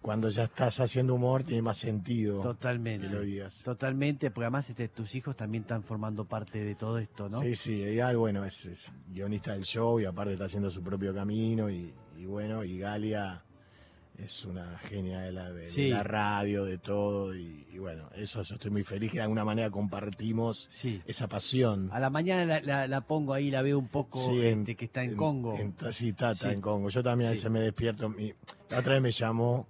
cuando 0.00 0.30
ya 0.30 0.44
estás 0.44 0.78
haciendo 0.80 1.14
humor 1.14 1.42
tiene 1.42 1.62
más 1.62 1.76
sentido 1.78 2.40
totalmente. 2.40 3.08
que 3.08 3.12
lo 3.12 3.20
digas. 3.22 3.60
Totalmente, 3.64 4.30
porque 4.30 4.44
además 4.46 4.70
este, 4.70 4.88
tus 4.88 5.14
hijos 5.16 5.36
también 5.36 5.62
están 5.64 5.82
formando 5.82 6.24
parte 6.24 6.62
de 6.62 6.74
todo 6.76 6.98
esto, 6.98 7.28
¿no? 7.28 7.40
Sí, 7.40 7.56
sí, 7.56 7.96
Gal, 7.96 8.16
bueno, 8.16 8.44
es, 8.44 8.64
es 8.66 8.92
guionista 9.12 9.52
del 9.52 9.64
show 9.64 9.98
y 10.00 10.04
aparte 10.04 10.34
está 10.34 10.44
haciendo 10.44 10.70
su 10.70 10.80
propio 10.82 11.12
camino 11.12 11.68
y, 11.68 11.92
y 12.16 12.24
bueno, 12.24 12.62
y 12.62 12.78
Galia 12.78 13.42
es 14.18 14.44
una 14.46 14.78
genia 14.78 15.20
de 15.20 15.32
la, 15.32 15.52
de, 15.52 15.88
la 15.90 16.02
radio, 16.02 16.64
de 16.64 16.78
todo 16.78 17.34
y, 17.36 17.66
y 17.70 17.78
bueno, 17.78 18.08
eso 18.16 18.42
yo 18.42 18.54
estoy 18.54 18.70
muy 18.70 18.82
feliz 18.82 19.10
que 19.10 19.18
de 19.18 19.22
alguna 19.22 19.44
manera 19.44 19.70
compartimos 19.70 20.68
Sí. 20.72 21.02
esa 21.06 21.28
pasión. 21.28 21.90
A 21.92 22.00
la 22.00 22.08
mañana 22.10 22.44
la, 22.44 22.60
la- 22.60 22.88
la 22.88 23.00
pongo 23.02 23.34
ahí, 23.34 23.50
la 23.50 23.62
veo 23.62 23.78
un 23.78 23.88
poco 23.88 24.18
Sí, 24.20 24.46
en- 24.46 24.60
este, 24.60 24.74
que 24.76 24.86
está 24.86 25.02
en, 25.02 25.16
Congo. 25.16 25.56
en- 25.58 25.74
sí, 25.92 26.08
está, 26.08 26.32
está 26.32 26.50
en 26.52 26.60
Congo. 26.60 26.88
Yo 26.88 27.02
también 27.02 27.28
a 27.28 27.30
veces 27.32 27.50
me 27.50 27.60
despierto. 27.60 28.08
Mi, 28.08 28.32
la 28.70 28.78
otra 28.78 28.94
vez 28.94 29.02
me 29.02 29.10
llamó 29.10 29.68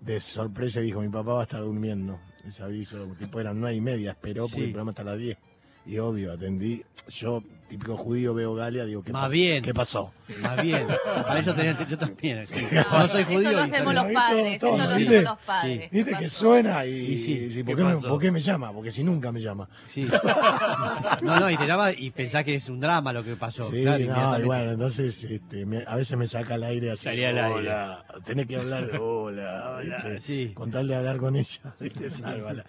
de 0.00 0.20
sorpresa 0.20 0.80
y 0.80 0.84
dijo, 0.84 1.00
mi 1.00 1.08
papá 1.08 1.32
va 1.34 1.40
a 1.40 1.42
estar 1.42 1.60
durmiendo. 1.60 2.20
Ese 2.46 2.62
aviso, 2.62 3.04
tipo 3.18 3.40
eran 3.40 3.58
nueve 3.60 3.76
y 3.76 3.80
media, 3.80 4.12
esperó 4.12 4.44
porque 4.48 4.64
el 4.66 4.70
programa 4.70 4.92
hasta 4.92 5.02
las 5.04 5.18
10. 5.18 5.36
Y 5.88 5.98
obvio, 5.98 6.32
atendí. 6.34 6.82
Yo, 7.08 7.42
típico 7.70 7.96
judío, 7.96 8.34
veo 8.34 8.54
Galia, 8.54 8.84
digo, 8.84 9.02
¿qué 9.02 9.10
Más 9.10 9.22
pasó? 9.22 9.32
bien. 9.32 9.62
¿Qué 9.64 9.72
pasó? 9.72 10.12
Más 10.42 10.62
bien. 10.62 10.86
Para 11.26 11.40
eso 11.40 11.54
tenía, 11.54 11.88
yo 11.88 11.96
también. 11.96 12.46
sí. 12.46 12.66
No, 12.70 12.98
No 12.98 13.08
soy 13.08 13.22
eso 13.22 13.30
judío. 13.32 13.52
lo 13.52 13.58
y- 13.58 13.60
hacemos 13.62 13.94
los 13.94 14.06
padres, 14.12 14.60
todo, 14.60 14.76
eso 14.76 14.90
lo 14.90 14.96
¿viste? 14.96 15.16
hacemos 15.16 15.38
los 15.38 15.46
padres. 15.46 15.90
Viste 15.90 16.10
¿Qué 16.12 16.16
que 16.18 16.28
suena 16.28 16.84
y, 16.84 16.90
Y 16.90 17.18
sí, 17.24 17.32
y 17.32 17.50
sí, 17.50 17.58
¿qué 17.60 17.64
¿por, 17.64 17.76
qué 17.76 17.84
me, 17.84 17.96
por 18.06 18.20
qué 18.20 18.30
me 18.30 18.40
llama? 18.40 18.70
Porque 18.70 18.90
si 18.90 19.02
nunca 19.02 19.32
me 19.32 19.40
llama. 19.40 19.66
Sí. 19.88 20.06
No, 21.22 21.40
no, 21.40 21.50
y 21.50 21.56
te 21.56 21.66
llama 21.66 21.92
y 21.92 22.10
pensás 22.10 22.44
que 22.44 22.54
es 22.56 22.68
un 22.68 22.80
drama 22.80 23.10
lo 23.14 23.24
que 23.24 23.36
pasó. 23.36 23.70
Sí, 23.70 23.80
claro, 23.80 24.04
no, 24.04 24.38
y 24.40 24.42
bueno, 24.44 24.72
entonces 24.72 25.24
este, 25.24 25.64
me- 25.64 25.84
a 25.86 25.96
veces 25.96 26.18
me 26.18 26.26
saca 26.26 26.54
al 26.54 26.64
aire 26.64 26.90
así. 26.92 27.04
Salía 27.04 27.30
al 27.30 27.38
aire. 27.38 27.54
hola, 27.54 28.04
tenés 28.26 28.46
que 28.46 28.56
hablar 28.56 28.90
de 28.92 28.98
hola, 28.98 29.76
Hola, 29.78 29.96
¿viste? 30.04 30.20
sí. 30.20 30.52
con 30.54 30.70
tal 30.70 30.86
de 30.86 30.94
hablar 30.96 31.16
con 31.16 31.34
ella, 31.34 31.60
¿viste? 31.80 32.10
Sálvala. 32.10 32.64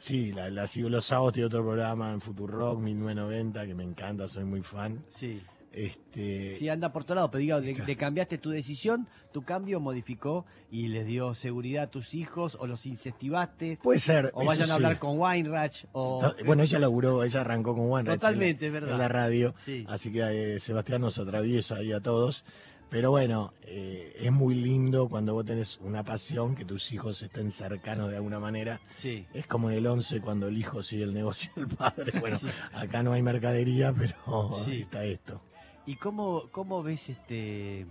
Sí, 0.00 0.32
la, 0.32 0.48
la 0.50 0.66
sigo 0.66 0.88
los 0.88 1.04
sábados, 1.04 1.34
tiene 1.34 1.46
otro 1.46 1.62
programa 1.62 2.10
en 2.12 2.20
Futurock 2.22 2.78
1990 2.80 3.66
que 3.66 3.74
me 3.74 3.84
encanta, 3.84 4.26
soy 4.28 4.44
muy 4.44 4.62
fan. 4.62 5.04
Sí. 5.14 5.42
Este, 5.72 6.56
Sí, 6.58 6.68
anda 6.68 6.92
por 6.92 7.04
todos 7.04 7.16
lados, 7.16 7.30
pero 7.30 7.40
digo, 7.42 7.58
le, 7.60 7.74
le 7.86 7.96
cambiaste 7.96 8.38
tu 8.38 8.50
decisión, 8.50 9.06
tu 9.32 9.42
cambio 9.42 9.78
modificó 9.78 10.44
y 10.70 10.88
les 10.88 11.06
dio 11.06 11.34
seguridad 11.34 11.84
a 11.84 11.90
tus 11.90 12.14
hijos 12.14 12.56
o 12.58 12.66
los 12.66 12.86
incentivaste 12.86 13.78
puede 13.82 14.00
ser. 14.00 14.30
o 14.34 14.44
vayan 14.44 14.64
a 14.64 14.66
sí. 14.66 14.72
hablar 14.72 14.98
con 14.98 15.18
Weinreich 15.18 15.86
o... 15.92 16.20
Bueno, 16.44 16.62
ella 16.64 16.78
laburó, 16.80 17.22
ella 17.22 17.42
arrancó 17.42 17.74
con 17.76 17.86
Juan 17.88 18.06
Totalmente, 18.06 18.66
en, 18.66 18.72
verdad. 18.72 18.92
en 18.92 18.98
la 18.98 19.08
radio, 19.08 19.54
Sí. 19.64 19.84
así 19.88 20.10
que 20.10 20.54
eh, 20.54 20.58
Sebastián 20.60 21.02
nos 21.02 21.18
atraviesa 21.18 21.76
ahí 21.76 21.92
a 21.92 22.00
todos. 22.00 22.44
Pero 22.90 23.10
bueno, 23.12 23.52
eh, 23.62 24.16
es 24.18 24.32
muy 24.32 24.54
lindo 24.56 25.08
cuando 25.08 25.32
vos 25.34 25.44
tenés 25.44 25.78
una 25.80 26.02
pasión, 26.04 26.56
que 26.56 26.64
tus 26.64 26.90
hijos 26.92 27.22
estén 27.22 27.52
cercanos 27.52 28.10
de 28.10 28.16
alguna 28.16 28.40
manera. 28.40 28.80
Sí. 28.98 29.24
Es 29.32 29.46
como 29.46 29.70
en 29.70 29.76
el 29.76 29.86
11 29.86 30.20
cuando 30.20 30.48
el 30.48 30.58
hijo 30.58 30.82
sigue 30.82 31.04
el 31.04 31.14
negocio 31.14 31.52
del 31.54 31.68
padre. 31.68 32.18
Bueno, 32.18 32.38
acá 32.72 33.02
no 33.04 33.12
hay 33.12 33.22
mercadería, 33.22 33.92
pero 33.92 34.52
Sí. 34.64 34.80
está 34.82 35.04
esto. 35.04 35.40
¿Y 35.86 35.96
cómo, 35.96 36.44
cómo 36.50 36.82
ves 36.82 37.08
este, 37.08 37.86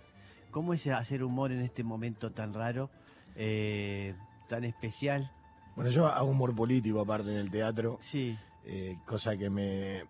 cómo 0.52 0.74
es 0.74 0.86
hacer 0.88 1.24
humor 1.24 1.52
en 1.54 1.62
este 1.62 1.84
momento 1.84 2.32
tan 2.32 2.54
raro, 2.54 2.90
eh, 3.36 4.16
tan 4.50 4.66
especial? 4.66 5.32
Bueno, 5.76 5.92
yo 5.92 6.08
hago 6.08 6.30
humor 6.30 6.54
político 6.54 7.00
aparte 7.00 7.32
en 7.32 7.38
el 7.38 7.50
teatro, 7.50 8.00
Sí, 8.02 8.38
eh, 8.66 8.98
cosa 9.06 9.38
que 9.38 9.50
me 9.50 10.04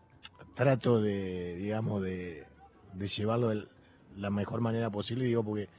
trato 0.55 0.99
de, 0.99 1.55
digamos, 1.57 2.01
de, 2.01 2.45
de 2.93 3.07
llevarlo 3.07 3.49
de 3.49 3.67
la 4.19 4.29
mejor 4.29 4.61
manera 4.61 4.89
posible, 4.89 5.25
digo, 5.25 5.43
porque 5.43 5.69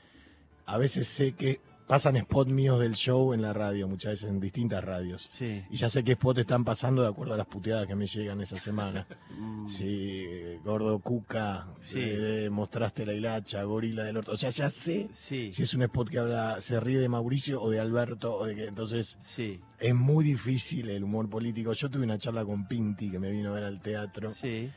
a 0.66 0.78
veces 0.78 1.06
sé 1.08 1.32
que 1.32 1.60
pasan 1.86 2.16
spots 2.20 2.52
míos 2.52 2.78
del 2.78 2.94
show 2.94 3.34
en 3.34 3.42
la 3.42 3.52
radio, 3.52 3.88
muchas 3.88 4.12
veces 4.12 4.30
en 4.30 4.38
distintas 4.38 4.84
radios. 4.84 5.28
sí. 5.36 5.64
Y 5.70 5.76
ya 5.76 5.88
sé 5.88 6.04
qué 6.04 6.12
spot 6.12 6.38
están 6.38 6.64
pasando 6.64 7.02
de 7.02 7.08
acuerdo 7.08 7.34
a 7.34 7.36
las 7.36 7.48
puteadas 7.48 7.88
que 7.88 7.96
me 7.96 8.06
llegan 8.06 8.40
esa 8.40 8.58
semana. 8.60 9.06
Mm, 9.36 9.68
Sí, 9.68 10.26
gordo 10.64 10.98
cuca, 11.00 11.66
Sí. 11.84 11.98
eh, 12.00 12.48
mostraste 12.50 13.04
la 13.06 13.12
hilacha, 13.14 13.62
gorila 13.64 14.04
del 14.04 14.18
orto. 14.18 14.32
O 14.32 14.36
sea, 14.36 14.50
ya 14.50 14.70
sé 14.70 15.08
Sí, 15.14 15.52
si 15.52 15.62
es 15.64 15.74
un 15.74 15.82
spot 15.82 16.08
que 16.10 16.18
habla, 16.18 16.60
se 16.60 16.78
ríe 16.78 16.98
de 17.00 17.08
Mauricio 17.08 17.60
o 17.60 17.70
de 17.70 17.80
Alberto, 17.80 18.36
o 18.36 18.44
de 18.46 18.54
que, 18.54 18.64
entonces 18.66 19.18
sí, 19.34 19.60
es 19.80 19.94
muy 19.94 20.24
difícil 20.24 20.90
el 20.90 21.02
humor 21.04 21.28
político. 21.28 21.72
Yo 21.72 21.88
tuve 21.90 22.04
una 22.04 22.18
charla 22.18 22.44
con 22.44 22.68
Pinti 22.68 23.10
que 23.10 23.18
me 23.18 23.30
vino 23.32 23.50
a 23.50 23.54
ver 23.54 23.64
al 23.64 23.80
teatro 23.80 24.32
sí, 24.34 24.70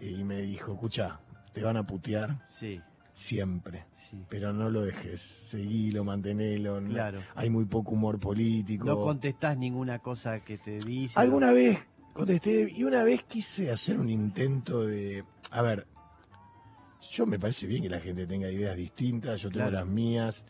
y 0.00 0.24
me 0.24 0.38
dijo, 0.42 0.72
escucha, 0.72 1.20
te 1.52 1.62
van 1.62 1.76
a 1.76 1.86
putear 1.86 2.48
sí, 2.58 2.80
siempre, 3.18 3.84
sí. 4.10 4.24
pero 4.28 4.52
no 4.52 4.70
lo 4.70 4.82
dejes, 4.82 5.20
seguilo, 5.20 6.04
mantenelo. 6.04 6.80
no- 6.80 6.90
Claro. 6.90 7.20
Hay 7.34 7.50
muy 7.50 7.64
poco 7.64 7.92
humor 7.92 8.18
político. 8.20 8.86
No 8.86 9.00
contestás 9.00 9.58
ninguna 9.58 9.98
cosa 9.98 10.40
que 10.40 10.56
te 10.58 10.78
dice. 10.78 11.18
Alguna 11.18 11.50
vez 11.52 11.78
contesté 12.12 12.70
y 12.74 12.84
una 12.84 13.02
vez 13.02 13.24
quise 13.24 13.70
hacer 13.70 13.98
un 13.98 14.08
intento 14.08 14.86
de, 14.86 15.24
a 15.50 15.62
ver, 15.62 15.86
yo 17.10 17.26
me 17.26 17.38
parece 17.38 17.66
bien 17.66 17.82
que 17.82 17.88
la 17.88 18.00
gente 18.00 18.26
tenga 18.26 18.50
ideas 18.50 18.76
distintas, 18.76 19.40
yo 19.42 19.50
tengo 19.50 19.68
Claro. 19.68 19.84
las 19.84 19.86
mías. 19.92 20.44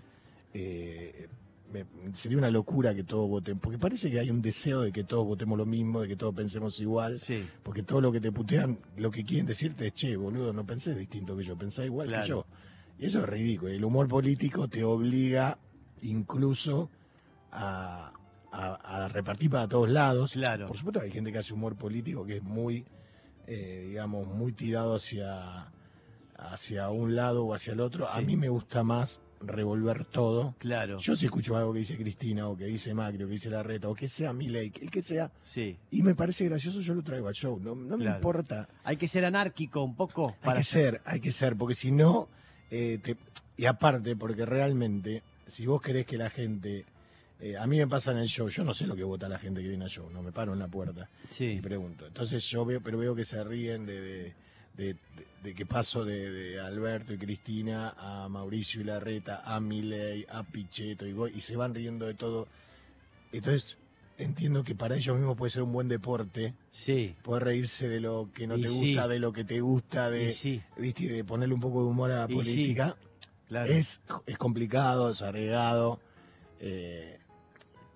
eh, 0.55 1.29
me- 1.73 1.87
sería 2.15 2.39
una 2.39 2.51
locura 2.51 2.95
que 2.95 3.05
todos 3.05 3.29
voten, 3.29 3.59
porque 3.59 3.79
parece 3.79 4.11
que 4.11 4.19
hay 4.21 4.31
un 4.31 4.41
deseo 4.43 4.81
de 4.81 4.91
que 4.93 5.05
todos 5.05 5.27
votemos 5.27 5.59
lo 5.59 5.67
mismo, 5.67 6.01
de 6.01 6.09
que 6.09 6.17
todos 6.17 6.35
pensemos 6.35 6.81
igual, 6.81 7.21
Sí, 7.21 7.47
porque 7.63 7.83
todo 7.83 8.01
lo 8.01 8.11
que 8.13 8.21
te 8.21 8.33
putean, 8.33 8.79
lo 8.97 9.11
que 9.11 9.25
quieren 9.25 9.47
decirte 9.47 9.87
es, 9.89 9.93
che, 9.95 10.17
boludo, 10.17 10.53
no 10.53 10.65
pensés 10.67 10.97
distinto 10.97 11.37
que 11.37 11.45
yo, 11.45 11.57
pensá 11.57 11.85
igual 11.85 12.09
Claro. 12.09 12.23
que 12.23 12.29
yo. 12.29 12.47
Y 12.99 13.07
eso 13.07 13.21
es 13.21 13.29
ridículo. 13.29 13.71
El 13.73 13.85
humor 13.85 14.09
político 14.09 14.67
te 14.69 14.83
obliga 14.83 15.59
incluso 16.03 16.91
a, 17.53 18.13
a- 18.51 19.05
a 19.05 19.09
repartir 19.09 19.51
para 19.51 19.69
todos 19.69 19.89
lados. 19.89 20.33
Claro. 20.33 20.67
Por 20.67 20.77
supuesto 20.79 21.01
hay 21.01 21.11
gente 21.11 21.31
que 21.33 21.39
hace 21.39 21.55
humor 21.55 21.77
político 21.77 22.25
que 22.25 22.39
es 22.39 22.43
muy, 22.43 22.85
eh, 23.47 23.85
digamos, 23.89 24.27
muy 24.27 24.53
tirado 24.53 24.95
hacia, 24.97 25.71
hacia 26.37 26.89
un 26.91 27.15
lado 27.15 27.45
o 27.45 27.55
hacia 27.55 27.73
el 27.73 27.81
otro. 27.81 28.09
A 28.09 28.21
mí 28.21 28.37
me 28.37 28.49
gusta 28.49 28.83
más 28.83 29.21
revolver 29.41 30.05
todo. 30.05 30.55
claro. 30.59 30.99
Yo 30.99 31.15
si 31.17 31.27
escucho 31.27 31.57
algo 31.57 31.73
que 31.73 31.81
dice 31.81 31.97
Cristina 31.97 32.49
o 32.49 32.57
que 32.57 32.65
dice 32.67 32.95
Macri 32.95 33.23
o 33.23 33.27
que 33.27 33.33
dice 33.33 33.51
Larreta 33.51 33.89
o 33.89 33.95
que 33.95 34.09
sea 34.09 34.33
Milei, 34.33 34.73
el 34.81 34.91
que 34.91 35.03
sea, 35.03 35.31
Sí. 35.47 35.77
y 35.91 36.03
me 36.03 36.15
parece 36.15 36.45
gracioso, 36.47 36.81
yo 36.81 36.95
lo 36.95 37.03
traigo 37.03 37.29
al 37.29 37.35
show. 37.35 37.59
No, 37.61 37.75
no 37.75 37.97
me 37.97 38.05
importa. 38.07 38.69
Hay 38.85 38.97
que 38.97 39.09
ser 39.09 39.25
anárquico 39.25 39.83
un 39.83 39.95
poco 39.95 40.37
Hay 40.43 40.59
que 40.59 40.65
ser, 40.65 41.01
hay 41.05 41.21
que 41.21 41.33
ser, 41.33 41.57
porque 41.57 41.75
si 41.75 41.91
no, 41.93 42.29
eh, 42.71 42.99
te- 43.03 43.17
y 43.57 43.67
aparte, 43.67 44.15
porque 44.17 44.45
realmente, 44.47 45.23
si 45.47 45.67
vos 45.67 45.81
querés 45.81 46.07
que 46.07 46.17
la 46.17 46.31
gente, 46.31 46.85
eh, 47.41 47.57
a 47.57 47.67
mí 47.67 47.79
me 47.79 47.87
pasa 47.87 48.11
en 48.13 48.19
el 48.19 48.29
show, 48.29 48.49
yo 48.49 48.65
no 48.65 48.75
sé 48.75 48.87
lo 48.87 48.95
que 48.97 49.05
vota 49.05 49.29
la 49.29 49.39
gente 49.39 49.63
que 49.63 49.69
viene 49.69 49.85
al 49.85 49.91
show, 49.91 50.11
no 50.11 50.23
me 50.23 50.33
paro 50.33 50.53
en 50.53 50.59
la 50.59 50.69
puerta 50.69 51.09
y 51.31 51.35
Sí, 51.35 51.61
pregunto. 51.63 52.07
Entonces 52.07 52.45
yo 52.45 52.65
veo, 52.65 52.81
pero 52.81 52.99
veo 52.99 53.15
que 53.15 53.25
se 53.25 53.43
ríen 53.45 53.87
de, 53.87 54.01
de, 54.01 54.35
de- 54.79 54.95
de- 54.95 54.99
de 55.43 55.55
que 55.55 55.67
paso 55.67 56.05
de, 56.07 56.31
de 56.31 56.61
Alberto 56.61 57.13
y 57.13 57.19
Cristina 57.19 57.95
a 57.99 58.29
Mauricio 58.31 58.81
y 58.81 58.85
Larreta, 58.85 59.43
a 59.45 59.61
Milei, 59.61 60.25
a 60.31 60.43
Pichetto, 60.45 61.07
y, 61.07 61.13
voy- 61.13 61.33
y 61.35 61.41
se 61.41 61.57
van 61.57 61.75
riendo 61.75 62.07
de 62.07 62.15
todo. 62.15 62.49
Entonces 63.33 63.77
entiendo 64.17 64.65
que 64.65 64.75
para 64.75 64.97
ellos 64.97 65.17
mismos 65.17 65.37
puede 65.37 65.51
ser 65.51 65.63
un 65.63 65.73
buen 65.73 65.89
deporte, 65.89 66.55
sí, 66.73 67.15
poder 67.23 67.45
reírse 67.45 67.89
de 67.89 68.01
lo 68.01 68.31
que 68.35 68.47
no 68.47 68.57
Y 68.57 68.63
te 68.63 68.69
sí. 68.69 68.75
gusta, 68.95 69.07
de 69.09 69.19
lo 69.21 69.33
que 69.33 69.45
te 69.45 69.61
gusta, 69.61 70.11
de, 70.11 70.33
sí, 70.33 70.63
¿viste? 70.77 71.07
De 71.09 71.23
ponerle 71.25 71.55
un 71.55 71.61
poco 71.61 71.83
de 71.83 71.89
humor 71.91 72.11
a 72.11 72.21
la 72.21 72.27
Y 72.29 72.35
política. 72.35 72.97
claro. 73.49 73.71
Es, 73.71 74.01
es 74.27 74.39
complicado, 74.39 75.11
es 75.13 75.23
arriesgado. 75.23 76.01
eh, 76.61 77.19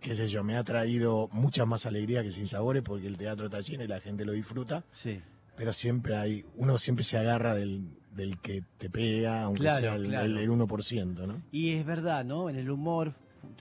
qué 0.00 0.14
sé 0.14 0.28
yo, 0.28 0.42
me 0.44 0.56
ha 0.56 0.62
traído 0.64 1.28
muchas 1.32 1.66
más 1.66 1.86
alegrías 1.86 2.22
que 2.24 2.30
sin 2.32 2.46
sabores 2.48 2.82
porque 2.82 3.06
el 3.06 3.16
teatro 3.16 3.46
está 3.46 3.60
lleno 3.60 3.82
y 3.84 3.88
la 3.88 4.00
gente 4.00 4.24
lo 4.24 4.32
disfruta. 4.32 4.84
Sí, 4.92 5.20
Pero 5.56 5.72
siempre 5.72 6.16
hay, 6.16 6.44
uno 6.56 6.78
siempre 6.78 7.04
se 7.04 7.18
agarra 7.18 7.54
del, 7.54 7.84
del 8.14 8.38
que 8.40 8.62
te 8.78 8.88
pega, 8.90 9.42
aunque 9.42 9.60
Claro, 9.62 9.80
sea 9.80 9.94
el, 9.96 10.04
claro. 10.08 10.24
el- 10.26 10.38
el 10.38 10.50
1%, 10.50 11.26
¿no? 11.26 11.42
Y 11.52 11.72
es 11.72 11.84
verdad, 11.84 12.24
¿no? 12.24 12.48
En 12.50 12.56
el 12.56 12.70
humor 12.70 13.14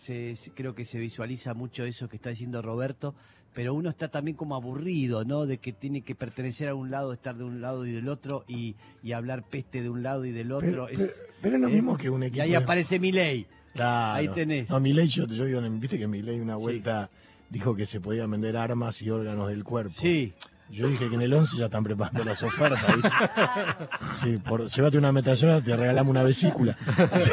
se, 0.05 0.35
creo 0.55 0.73
que 0.75 0.85
se 0.85 0.99
visualiza 0.99 1.53
mucho 1.53 1.83
eso 1.83 2.07
que 2.07 2.15
está 2.15 2.29
diciendo 2.29 2.61
Roberto, 2.61 3.13
pero 3.53 3.73
uno 3.73 3.89
está 3.89 4.07
también 4.07 4.37
como 4.37 4.55
aburrido, 4.55 5.25
¿no? 5.25 5.45
De 5.45 5.57
que 5.57 5.73
tiene 5.73 6.01
que 6.01 6.15
pertenecer 6.15 6.69
a 6.69 6.75
un 6.75 6.89
lado, 6.91 7.11
estar 7.11 7.35
de 7.35 7.43
un 7.43 7.59
lado 7.61 7.85
y 7.85 7.91
del 7.91 8.07
otro 8.07 8.45
y, 8.47 8.75
y 9.03 9.11
hablar 9.11 9.43
peste 9.43 9.81
de 9.81 9.89
un 9.89 10.01
lado 10.03 10.23
y 10.23 10.31
del 10.31 10.51
otro. 10.53 10.69
Pero, 10.69 10.87
Es- 10.87 10.97
pero- 10.97 11.11
pero 11.41 11.55
es 11.57 11.61
lo 11.61 11.67
¿eh? 11.67 11.71
mismo 11.73 11.97
que 11.97 12.09
un 12.09 12.23
y 12.23 12.27
equipo. 12.27 12.43
ahí 12.43 12.51
de- 12.51 12.57
aparece 12.57 12.99
mi 12.99 13.11
ley. 13.11 13.45
Claro. 13.73 14.15
ahí 14.17 14.27
tenés. 14.29 14.69
No, 14.69 14.79
Milei, 14.81 15.07
yo, 15.07 15.25
yo 15.27 15.45
digo, 15.45 15.61
viste 15.61 15.97
que 15.97 16.07
Milei 16.07 16.39
una 16.41 16.55
vuelta 16.57 17.09
dijo 17.49 17.73
que 17.75 17.85
se 17.85 17.99
podían 18.01 18.29
vender 18.31 18.55
armas 18.57 19.01
y 19.01 19.09
órganos 19.09 19.47
del 19.49 19.63
cuerpo. 19.63 19.93
Sí, 19.99 20.33
Yo 20.71 20.87
dije 20.87 21.09
que 21.09 21.15
en 21.15 21.21
el 21.21 21.33
11 21.33 21.57
ya 21.57 21.65
están 21.65 21.83
preparando 21.83 22.23
las 22.23 22.41
ofertas, 22.43 22.81
¿viste? 22.95 23.09
Sí, 24.15 24.37
por, 24.37 24.65
llévate 24.67 24.97
una 24.97 25.09
ametralladora, 25.09 25.61
te 25.61 25.75
regalamos 25.75 26.11
una 26.11 26.23
vesícula. 26.23 26.77
Es 27.13 27.29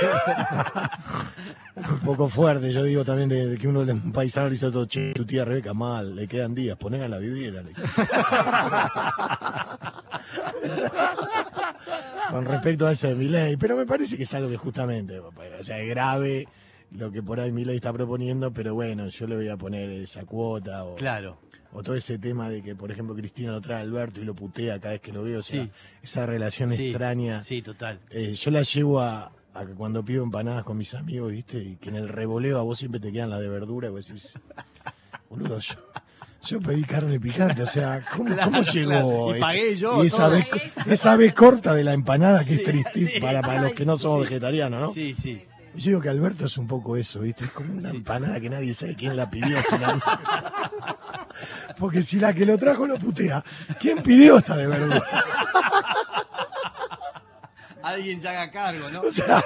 un 1.93 2.01
poco 2.01 2.29
fuerte, 2.29 2.73
yo 2.73 2.83
digo 2.83 3.05
también 3.05 3.29
de, 3.29 3.47
de 3.47 3.57
que 3.57 3.69
uno, 3.69 3.81
un 3.81 4.13
paisano 4.13 4.49
le 4.49 4.55
hizo 4.55 4.73
todo, 4.73 4.87
che, 4.87 5.13
tu 5.15 5.25
tía 5.25 5.45
Rebeca 5.45 5.73
mal, 5.73 6.17
le 6.17 6.27
quedan 6.27 6.55
días, 6.55 6.77
ponen 6.77 7.03
a 7.03 7.09
la 7.09 7.19
vidriera. 7.19 7.63
le. 7.63 7.71
Con 12.31 12.45
respecto 12.45 12.87
a 12.87 12.93
eso 12.93 13.09
de 13.09 13.15
mi 13.15 13.29
ley, 13.29 13.57
pero 13.57 13.77
me 13.77 13.87
parece 13.87 14.17
que 14.17 14.25
es 14.25 14.35
algo 14.35 14.51
que 14.51 14.57
justamente, 14.57 15.19
o 15.21 15.33
sea, 15.63 15.79
es 15.79 15.89
grave 15.89 16.47
lo 16.93 17.11
que 17.11 17.23
por 17.23 17.41
ahí 17.41 17.53
mi 17.53 17.65
ley 17.65 17.77
está 17.77 17.93
proponiendo, 17.93 18.53
pero 18.53 18.75
bueno, 18.75 19.09
yo 19.09 19.27
le 19.27 19.37
voy 19.37 19.49
a 19.49 19.57
poner 19.57 19.91
esa 19.91 20.25
cuota 20.25 20.85
o, 20.85 20.97
claro. 20.97 21.39
O 21.73 21.83
todo 21.83 21.95
ese 21.97 22.19
tema 22.19 22.49
de 22.49 22.63
que, 22.63 22.75
por 22.75 22.91
ejemplo, 22.91 23.15
Cristina 23.15 23.53
lo 23.53 23.61
trae 23.61 23.79
a 23.79 23.81
Alberto 23.83 24.21
y 24.21 24.25
lo 24.25 24.35
putea 24.35 24.79
cada 24.81 24.93
vez 24.93 25.01
que 25.01 25.13
lo 25.13 25.23
veo, 25.23 25.39
o 25.41 25.43
sea, 25.43 25.63
Sí. 25.65 25.71
esa 26.03 26.27
relación 26.27 26.75
Sí, 26.75 26.89
extraña. 26.89 27.43
Sí, 27.45 27.63
total. 27.63 27.99
Eh, 28.11 28.33
yo 28.35 28.51
la 28.51 28.63
llevo 28.63 29.01
a, 29.01 29.33
a 29.55 29.67
que 29.67 29.73
cuando 29.75 30.05
pido 30.05 30.23
empanadas 30.25 30.65
con 30.65 30.77
mis 30.79 30.95
amigos, 30.95 31.31
¿viste? 31.33 31.59
Y 31.59 31.77
que 31.77 31.89
en 31.91 31.97
el 31.97 32.09
revoleo 32.09 32.59
a 32.59 32.63
vos 32.63 32.79
siempre 32.79 33.01
te 33.01 33.13
quedan 33.13 33.31
las 33.31 33.41
de 33.41 33.49
verdura 33.49 33.89
y 33.89 33.91
vos 33.91 34.07
decís, 34.09 34.35
boludo, 35.29 35.59
yo, 35.59 35.75
yo 36.47 36.61
pedí 36.61 36.85
carne 36.85 37.19
picante, 37.21 37.63
o 37.63 37.67
sea, 37.67 38.05
¿cómo, 38.17 38.33
Claro, 38.35 38.51
cómo 38.51 38.63
llegó? 38.63 38.91
claro. 39.27 39.37
Y 39.37 39.41
pagué 39.41 39.77
yo, 39.77 40.05
Y 40.05 40.07
esa 40.07 40.29
vez, 40.29 40.47
esa 40.87 41.17
vez 41.17 41.35
corta 41.35 41.75
de 41.75 41.85
la 41.85 41.93
empanada 41.93 42.45
que 42.45 42.55
Sí, 42.55 42.61
es 42.61 42.65
tristísima 42.65 43.11
sí. 43.11 43.21
para, 43.21 43.43
para 43.43 43.63
los 43.63 43.73
que 43.75 43.85
no 43.85 43.97
somos 43.97 44.21
Sí. 44.27 44.31
vegetarianos, 44.31 44.81
¿no? 44.81 44.93
Sí, 44.95 45.15
sí. 45.15 45.43
Yo 45.75 45.91
digo 45.91 46.01
que 46.01 46.09
Alberto 46.09 46.47
es 46.47 46.59
un 46.59 46.67
poco 46.67 46.97
eso, 46.97 47.21
¿viste? 47.21 47.45
Es 47.45 47.51
como 47.53 47.73
una 47.73 47.91
Sí. 47.91 47.97
empanada 47.97 48.41
que 48.41 48.51
nadie 48.51 48.75
sabe 48.75 48.95
quién 48.97 49.17
la 49.17 49.31
pidió 49.31 49.57
finalmente. 49.69 50.07
Porque 51.79 52.03
si 52.03 52.19
la 52.19 52.33
que 52.35 52.45
lo 52.45 52.59
trajo 52.59 52.87
lo 52.87 52.99
putea, 52.99 53.45
¿quién 53.79 54.03
pidió 54.03 54.39
esta 54.39 54.57
de 54.57 54.67
verdura? 54.67 55.03
Alguien 57.83 58.21
se 58.21 58.29
haga 58.29 58.51
cargo, 58.51 58.91
¿no? 58.91 59.03
O 59.03 59.13
sea, 59.13 59.43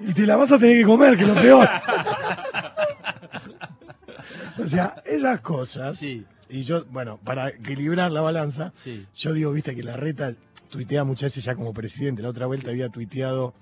y 0.00 0.12
te 0.14 0.24
la 0.26 0.36
vas 0.36 0.52
a 0.52 0.58
tener 0.58 0.76
que 0.78 0.84
comer, 0.84 1.16
que 1.16 1.22
es 1.24 1.28
lo 1.28 1.34
peor. 1.34 1.68
O 4.58 4.66
sea, 4.66 5.02
esas 5.04 5.40
cosas. 5.40 5.98
Sí, 5.98 6.24
Y 6.48 6.62
yo, 6.62 6.84
bueno, 6.86 7.18
para 7.22 7.48
equilibrar 7.50 8.10
la 8.10 8.22
balanza, 8.22 8.72
sí. 8.82 9.06
yo 9.14 9.32
digo, 9.34 9.52
viste, 9.52 9.74
que 9.76 9.82
la 9.82 9.96
reta 9.96 10.32
tuitea 10.70 11.04
muchas 11.04 11.24
veces 11.32 11.44
ya 11.44 11.54
como 11.54 11.74
presidente. 11.74 12.22
La 12.22 12.30
otra 12.30 12.46
vuelta 12.46 12.70
había 12.70 12.88
tuiteado 12.88 13.52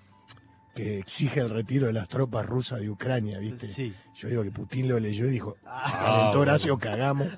que 0.74 0.98
exige 0.98 1.40
el 1.40 1.50
retiro 1.50 1.86
de 1.86 1.92
las 1.92 2.08
tropas 2.08 2.44
rusas 2.46 2.80
de 2.80 2.90
Ucrania, 2.90 3.38
viste. 3.38 3.72
Sí. 3.72 3.94
Yo 4.14 4.28
digo 4.28 4.42
que 4.42 4.50
Putin 4.50 4.88
lo 4.88 4.98
leyó 4.98 5.26
y 5.26 5.30
dijo, 5.30 5.54
se 5.62 5.66
Ah, 5.66 5.98
calentó 6.00 6.40
Horacio, 6.40 6.78
cagamos. 6.78 7.28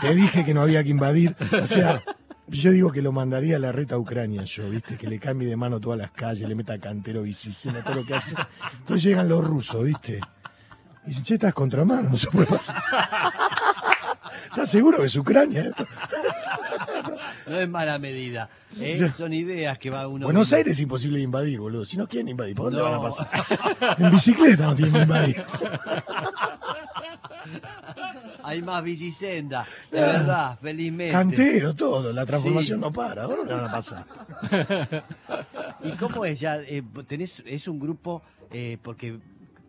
Te 0.00 0.14
dije 0.14 0.44
que 0.44 0.54
no 0.54 0.62
había 0.62 0.82
que 0.82 0.90
invadir. 0.90 1.36
O 1.62 1.66
sea, 1.66 2.02
yo 2.48 2.70
digo 2.70 2.90
que 2.90 3.02
lo 3.02 3.12
mandaría 3.12 3.56
a 3.56 3.58
la 3.58 3.72
reta 3.72 3.94
a 3.94 3.98
Ucrania, 3.98 4.42
yo, 4.44 4.68
viste, 4.70 4.96
que 4.96 5.06
le 5.06 5.18
cambie 5.18 5.46
de 5.48 5.56
mano 5.56 5.78
todas 5.80 5.98
las 5.98 6.10
calles, 6.10 6.48
le 6.48 6.54
meta 6.54 6.78
cantero, 6.78 7.22
bicicena, 7.22 7.82
todo 7.84 7.94
lo 7.96 8.04
que 8.06 8.14
hace. 8.14 8.34
Entonces 8.78 9.02
llegan 9.02 9.28
los 9.28 9.44
rusos, 9.44 9.84
viste. 9.84 10.20
Y 11.04 11.08
dicen, 11.10 11.24
che, 11.24 11.34
estás 11.34 11.54
contra 11.54 11.84
mano, 11.84 12.10
no 12.10 12.16
se 12.16 12.28
puede 12.28 12.46
pasar. 12.46 12.76
¿Estás 14.50 14.70
seguro 14.70 14.98
que 14.98 15.06
es 15.06 15.16
Ucrania 15.16 15.62
esto? 15.62 15.86
No 17.48 17.60
es 17.60 17.68
mala 17.68 17.98
medida. 17.98 18.48
¿eh? 18.78 19.10
Son 19.16 19.32
ideas 19.32 19.78
que 19.78 19.90
va 19.90 20.06
uno. 20.08 20.26
Buenos. 20.26 20.52
Aires 20.52 20.74
es 20.74 20.80
imposible 20.80 21.18
de 21.18 21.24
invadir, 21.24 21.58
boludo. 21.60 21.84
Si 21.84 21.96
no 21.96 22.06
quieren 22.08 22.28
invadir, 22.28 22.54
¿por 22.54 22.66
dónde 22.66 22.78
No. 22.80 22.84
van 22.84 22.94
a 22.94 23.00
pasar? 23.02 23.28
En 23.98 24.10
bicicleta 24.10 24.66
no 24.66 24.74
tienen 24.74 24.94
que 24.94 25.02
invadir. 25.02 25.42
Hay 28.42 28.62
más 28.62 28.82
bicisenda. 28.82 29.66
De 29.90 30.00
verdad, 30.00 30.58
felizmente. 30.60 31.12
Cantero, 31.12 31.74
todo. 31.74 32.12
La 32.12 32.24
transformación 32.24 32.78
Sí. 32.78 32.84
no 32.84 32.92
para. 32.92 33.22
¿Dónde 33.24 33.44
le 33.46 33.54
van 33.54 33.68
a 33.68 33.70
pasar? 33.70 34.04
¿Y 35.84 35.90
cómo 35.92 36.24
es 36.24 36.40
ya? 36.40 36.56
Eh, 36.60 36.82
tenés, 37.06 37.42
es 37.44 37.68
un 37.68 37.78
grupo, 37.78 38.22
eh, 38.50 38.78
porque 38.82 39.18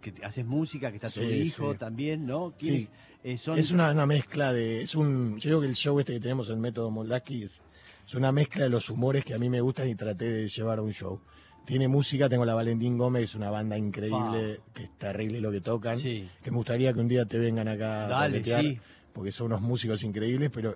que 0.02 0.14
haces 0.24 0.46
música, 0.46 0.90
que 0.92 0.96
está 0.98 1.10
tu 1.10 1.22
hijo 1.22 1.74
sí. 1.74 1.78
también, 1.78 2.26
¿no? 2.26 2.54
Sí. 2.58 2.68
¿Quiénes, 2.68 2.90
eh, 3.24 3.38
son- 3.38 3.60
Es 3.60 3.72
una, 3.72 3.92
una 3.92 4.06
mezcla 4.06 4.54
de. 4.54 4.82
Es 4.82 4.96
un, 4.96 5.38
yo 5.40 5.50
digo 5.50 5.62
que 5.62 5.68
el 5.68 5.76
show 5.76 6.00
este 6.00 6.14
que 6.14 6.20
tenemos, 6.22 6.50
el 6.50 6.58
método 6.58 6.90
Moldaki, 6.90 7.44
es, 7.44 7.62
es 8.10 8.16
una 8.16 8.32
mezcla 8.32 8.64
de 8.64 8.72
los 8.72 8.90
humores 8.90 9.24
que 9.24 9.36
a 9.36 9.38
mí 9.38 9.52
me 9.52 9.62
gustan 9.62 9.88
y 9.88 9.94
traté 9.94 10.32
de 10.32 10.48
llevar 10.48 10.80
a 10.80 10.82
un 10.82 10.92
show. 10.92 11.22
Tiene 11.64 11.88
música, 11.88 12.28
tengo 12.28 12.44
la 12.44 12.56
Valentín 12.56 12.98
Gómez, 12.98 13.26
es 13.26 13.36
una 13.36 13.52
banda 13.52 13.78
increíble, 13.78 14.62
que 14.74 14.86
es 14.86 14.98
terrible 14.98 15.40
lo 15.40 15.52
que 15.52 15.62
tocan. 15.62 16.00
Sí. 16.00 16.28
Que 16.42 16.50
me 16.50 16.58
gustaría 16.58 16.92
que 16.92 17.02
un 17.02 17.08
día 17.08 17.26
te 17.26 17.38
vengan 17.38 17.68
acá 17.68 18.06
a 18.06 18.08
Dale, 18.08 18.40
toquetear, 18.40 18.64
sí. 18.64 18.80
porque 19.14 19.32
son 19.32 19.46
unos 19.46 19.62
músicos 19.62 20.02
increíbles, 20.02 20.50
pero 20.52 20.76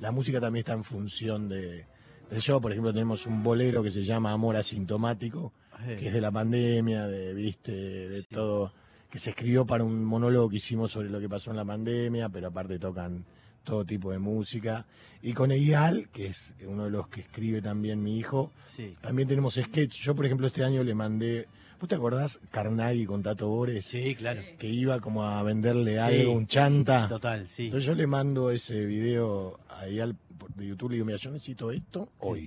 la 0.00 0.10
música 0.10 0.40
también 0.40 0.62
está 0.62 0.72
en 0.72 0.82
función 0.82 1.48
de, 1.48 1.86
del 2.28 2.40
show. 2.40 2.60
Por 2.60 2.72
ejemplo, 2.72 2.92
tenemos 2.92 3.26
un 3.26 3.44
bolero 3.44 3.80
que 3.84 3.92
se 3.92 4.02
llama 4.02 4.32
Amor 4.32 4.56
Asintomático, 4.56 5.52
que 5.86 6.08
es 6.08 6.12
de 6.12 6.20
la 6.20 6.32
pandemia, 6.32 7.06
de, 7.06 7.32
viste, 7.32 7.70
de 8.08 8.24
todo, 8.24 8.72
que 9.08 9.20
se 9.20 9.30
escribió 9.30 9.64
para 9.64 9.84
un 9.84 10.04
monólogo 10.04 10.48
que 10.48 10.56
hicimos 10.56 10.90
sobre 10.90 11.10
lo 11.10 11.20
que 11.20 11.28
pasó 11.28 11.52
en 11.52 11.58
la 11.58 11.64
pandemia, 11.64 12.28
pero 12.28 12.48
aparte 12.48 12.80
tocan 12.80 13.24
todo 13.64 13.84
tipo 13.84 14.10
de 14.12 14.18
música. 14.18 14.86
Y 15.22 15.32
con 15.32 15.52
Eyal, 15.52 16.08
que 16.12 16.26
es 16.26 16.54
uno 16.66 16.84
de 16.84 16.90
los 16.90 17.08
que 17.08 17.20
escribe 17.20 17.62
también 17.62 18.02
mi 18.02 18.18
hijo, 18.18 18.50
sí. 18.76 18.94
también 19.00 19.28
tenemos 19.28 19.54
sketch. 19.54 20.00
Yo, 20.00 20.14
por 20.14 20.26
ejemplo, 20.26 20.46
este 20.46 20.64
año 20.64 20.82
le 20.82 20.94
mandé, 20.94 21.46
¿vos 21.80 21.88
te 21.88 21.94
acordás 21.94 22.40
Carnaghi 22.50 23.06
con 23.06 23.22
Tato 23.22 23.48
Bores? 23.48 23.86
Sí, 23.86 24.14
claro. 24.16 24.42
Que 24.58 24.68
iba 24.68 25.00
como 25.00 25.22
a 25.24 25.42
venderle 25.42 25.92
Sí, 25.92 25.98
algo, 25.98 26.32
un 26.32 26.46
chanta. 26.46 27.06
Total, 27.08 27.46
sí. 27.48 27.66
Entonces 27.66 27.86
yo 27.86 27.94
le 27.94 28.06
mando 28.06 28.50
ese 28.50 28.84
video 28.84 29.60
a 29.68 29.86
Eyal 29.86 30.16
de 30.56 30.66
YouTube 30.66 30.88
y 30.88 30.90
le 30.90 30.94
digo, 30.96 31.06
mira, 31.06 31.18
yo 31.18 31.30
necesito 31.30 31.70
esto 31.70 32.08
hoy. 32.18 32.46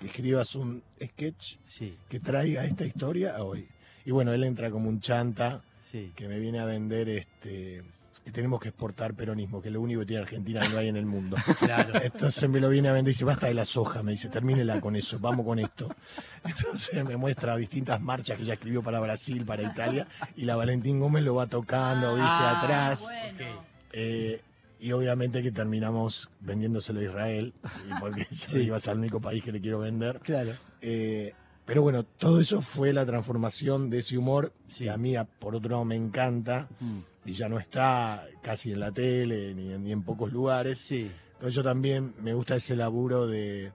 Que 0.00 0.06
escribas 0.06 0.56
un 0.56 0.82
sketch 1.00 1.56
Sí, 1.66 1.94
que 2.08 2.18
traiga 2.20 2.64
esta 2.64 2.84
historia 2.86 3.36
a 3.36 3.44
hoy. 3.44 3.68
Y 4.04 4.10
bueno, 4.10 4.32
él 4.32 4.42
entra 4.44 4.70
como 4.70 4.88
un 4.88 4.98
chanta 5.00 5.62
sí. 5.90 6.12
que 6.16 6.26
me 6.26 6.38
viene 6.40 6.58
a 6.58 6.64
vender 6.64 7.08
este 7.08 7.82
que 8.24 8.30
tenemos 8.30 8.60
que 8.60 8.68
exportar 8.68 9.14
peronismo, 9.14 9.60
que 9.60 9.68
es 9.68 9.74
lo 9.74 9.80
único 9.80 10.00
que 10.00 10.06
tiene 10.06 10.22
Argentina 10.22 10.60
que 10.60 10.68
no 10.68 10.78
hay 10.78 10.88
en 10.88 10.96
el 10.96 11.06
mundo. 11.06 11.36
Claro. 11.58 12.00
Entonces 12.02 12.48
me 12.48 12.60
lo 12.60 12.68
viene 12.68 12.88
a 12.88 12.92
vender 12.92 13.10
y 13.10 13.14
dice, 13.14 13.24
basta 13.24 13.46
de 13.48 13.54
la 13.54 13.64
soja, 13.64 14.02
me 14.02 14.12
dice, 14.12 14.28
termínela 14.28 14.80
con 14.80 14.94
eso, 14.96 15.18
vamos 15.18 15.44
con 15.44 15.58
esto. 15.58 15.88
Entonces 16.44 17.04
me 17.04 17.16
muestra 17.16 17.56
distintas 17.56 18.00
marchas 18.00 18.38
que 18.38 18.44
ya 18.44 18.54
escribió 18.54 18.82
para 18.82 19.00
Brasil, 19.00 19.44
para 19.44 19.62
Italia, 19.62 20.06
y 20.36 20.44
la 20.44 20.56
Valentín 20.56 21.00
Gómez 21.00 21.24
lo 21.24 21.34
va 21.34 21.46
tocando, 21.46 22.14
viste, 22.14 22.28
Ah, 22.28 22.60
atrás. 22.62 23.08
Bueno. 23.36 23.62
Eh, 23.92 24.40
y 24.80 24.90
obviamente 24.92 25.42
que 25.42 25.52
terminamos 25.52 26.28
vendiéndoselo 26.40 27.00
a 27.00 27.04
Israel, 27.04 27.52
porque 28.00 28.26
yo 28.30 28.58
iba 28.58 28.76
a 28.76 28.80
ser 28.80 28.94
el 28.94 28.98
único 29.00 29.20
país 29.20 29.44
que 29.44 29.52
le 29.52 29.60
quiero 29.60 29.78
vender. 29.78 30.18
Claro. 30.20 30.52
Eh, 30.80 31.34
pero 31.64 31.82
bueno, 31.82 32.02
todo 32.02 32.40
eso 32.40 32.60
fue 32.62 32.92
la 32.92 33.06
transformación 33.06 33.90
de 33.90 33.98
ese 33.98 34.18
humor 34.18 34.52
Sí. 34.68 34.84
que 34.84 34.90
a 34.90 34.96
mí, 34.96 35.14
por 35.38 35.54
otro 35.54 35.70
lado, 35.70 35.84
me 35.84 35.94
encanta 35.94 36.66
Mm, 36.80 36.98
y 37.24 37.32
ya 37.32 37.48
no 37.48 37.58
está 37.58 38.26
casi 38.42 38.72
en 38.72 38.80
la 38.80 38.90
tele 38.92 39.54
ni, 39.54 39.72
en- 39.72 39.84
ni 39.84 39.92
en 39.92 40.02
pocos 40.02 40.32
lugares. 40.32 40.78
Sí. 40.78 41.10
Entonces 41.34 41.54
yo 41.54 41.62
también 41.62 42.14
me 42.20 42.34
gusta 42.34 42.54
ese 42.56 42.76
laburo 42.76 43.26
de, 43.26 43.72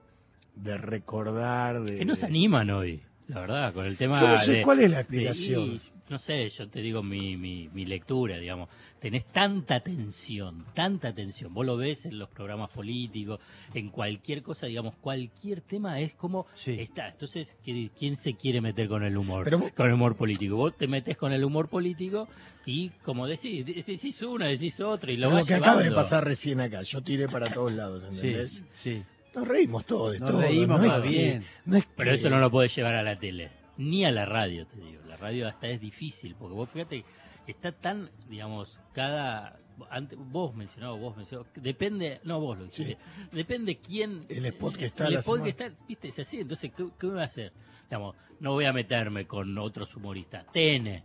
de 0.54 0.78
recordar. 0.78 1.82
De, 1.82 1.96
Que 1.98 2.04
no 2.04 2.14
se 2.16 2.26
animan 2.26 2.70
hoy, 2.70 3.02
la 3.28 3.40
verdad, 3.40 3.72
con 3.74 3.84
el 3.86 3.96
tema 3.96 4.20
Yo 4.20 4.28
no 4.28 4.38
sé 4.38 4.52
de- 4.52 4.62
cuál 4.62 4.80
es 4.80 4.90
la 4.92 4.96
de- 4.98 5.02
explicación. 5.02 5.80
No 6.08 6.18
sé, 6.18 6.48
yo 6.50 6.68
te 6.68 6.80
digo 6.80 7.02
mi, 7.02 7.36
mi, 7.36 7.68
mi 7.72 7.84
lectura, 7.84 8.36
digamos. 8.38 8.68
Tenés 9.00 9.26
tanta 9.26 9.78
tensión, 9.80 10.64
tanta 10.74 11.12
tensión. 11.14 11.54
Vos 11.54 11.64
lo 11.64 11.76
ves 11.76 12.06
en 12.06 12.18
los 12.18 12.28
programas 12.28 12.70
políticos, 12.70 13.38
en 13.74 13.90
cualquier 13.90 14.42
cosa, 14.42 14.66
digamos, 14.66 14.94
cualquier 14.96 15.60
tema 15.60 16.00
es 16.00 16.14
como 16.14 16.46
Sí. 16.54 16.76
está. 16.80 17.08
Entonces, 17.10 17.56
¿qué- 17.64 17.90
¿quién 17.96 18.16
se 18.16 18.34
quiere 18.34 18.60
meter 18.60 18.88
con 18.88 19.04
el 19.04 19.16
humor? 19.16 19.44
Pero 19.44 19.58
vos- 19.60 19.72
con 19.72 19.86
el 19.86 19.92
humor 19.92 20.16
político. 20.16 20.56
Vos 20.56 20.76
te 20.76 20.88
metes 20.88 21.16
con 21.16 21.32
el 21.32 21.44
humor 21.44 21.68
político 21.68 22.26
y, 22.66 22.88
como 23.04 23.26
decís, 23.28 23.64
de- 23.64 23.74
decís 23.86 24.20
una, 24.22 24.46
decís 24.46 24.80
otra 24.80 25.12
y 25.12 25.16
lo 25.16 25.30
Lo, 25.30 25.44
que 25.44 25.54
acaba 25.54 25.80
de 25.82 25.92
pasar 25.92 26.24
recién 26.24 26.60
acá, 26.60 26.82
yo 26.82 27.00
tiré 27.02 27.28
para 27.28 27.52
todos 27.52 27.72
lados, 27.72 28.02
¿entendés? 28.02 28.52
Sí, 28.52 28.64
sí. 28.74 29.02
Nos 29.34 29.46
reímos 29.46 29.84
todos 29.86 30.18
Nos 30.18 30.30
todo. 30.30 30.40
reímos 30.40 30.80
no 30.80 30.86
es 30.86 30.90
más 30.92 31.02
que- 31.02 31.08
bien. 31.08 31.44
no 31.66 31.76
es 31.76 31.86
Pero 31.96 32.10
eso 32.12 32.28
no 32.30 32.40
lo 32.40 32.50
podés 32.50 32.74
llevar 32.74 32.94
a 32.96 33.02
la 33.04 33.16
tele, 33.18 33.50
ni 33.76 34.04
a 34.04 34.10
la 34.10 34.24
radio, 34.26 34.66
te 34.66 34.76
digo. 34.76 34.98
Radio 35.20 35.48
hasta 35.48 35.68
es 35.68 35.80
difícil, 35.80 36.34
porque 36.36 36.54
vos 36.54 36.68
fíjate, 36.70 37.04
está 37.46 37.72
tan, 37.72 38.10
digamos, 38.28 38.80
cada... 38.92 39.58
Antes, 39.90 40.18
vos 40.18 40.54
mencionabas, 40.56 41.00
vos 41.00 41.16
mencionabas, 41.16 41.52
depende, 41.54 42.20
no 42.24 42.40
vos 42.40 42.58
lo 42.58 42.64
dijiste, 42.64 42.98
depende 43.30 43.78
quién... 43.78 44.26
El 44.28 44.44
spot 44.46 44.76
que 44.76 44.86
está 44.86 45.06
El 45.06 45.14
la 45.14 45.20
spot 45.20 45.42
que 45.44 45.50
está, 45.50 45.70
viste, 45.86 46.08
es 46.08 46.18
así, 46.18 46.40
entonces, 46.40 46.72
¿qué, 46.76 46.88
qué 46.98 47.06
voy 47.06 47.20
a 47.20 47.24
hacer? 47.24 47.52
Digamos, 47.88 48.16
no 48.40 48.52
voy 48.52 48.64
a 48.64 48.72
meterme 48.72 49.26
con 49.26 49.56
otros 49.56 49.94
humoristas. 49.96 50.46
TN. 50.52 51.02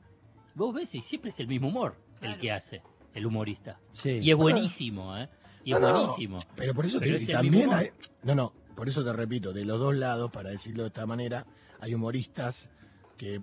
Vos 0.55 0.73
ves 0.73 0.93
y 0.95 1.01
siempre 1.01 1.29
es 1.29 1.39
el 1.39 1.47
mismo 1.47 1.67
humor 1.69 1.95
el 2.21 2.37
que 2.37 2.51
hace, 2.51 2.81
el 3.13 3.25
humorista. 3.25 3.79
Sí. 3.91 4.19
Y 4.21 4.31
es 4.31 4.35
buenísimo, 4.37 5.15
¿eh? 5.17 5.29
Y 5.63 5.73
es 5.73 5.79
no, 5.79 5.93
buenísimo. 5.93 6.39
Pero 6.55 6.73
por 6.73 6.85
eso 6.85 6.99
Pero 6.99 7.17
te- 7.17 7.23
es 7.23 7.29
también 7.29 7.71
hay, 7.73 7.89
no, 8.23 8.33
no, 8.35 8.53
por 8.75 8.87
eso 8.89 9.03
te 9.03 9.13
repito, 9.13 9.53
de 9.53 9.65
los 9.65 9.79
dos 9.79 9.95
lados, 9.95 10.31
para 10.31 10.49
decirlo 10.49 10.83
de 10.83 10.87
esta 10.87 11.05
manera, 11.05 11.45
hay 11.79 11.93
humoristas 11.93 12.69
que 13.17 13.41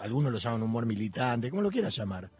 algunos 0.00 0.32
lo 0.32 0.38
llaman 0.38 0.62
humor 0.62 0.86
militante, 0.86 1.50
como 1.50 1.62
lo 1.62 1.70
quieras 1.70 1.94
llamar, 1.96 2.30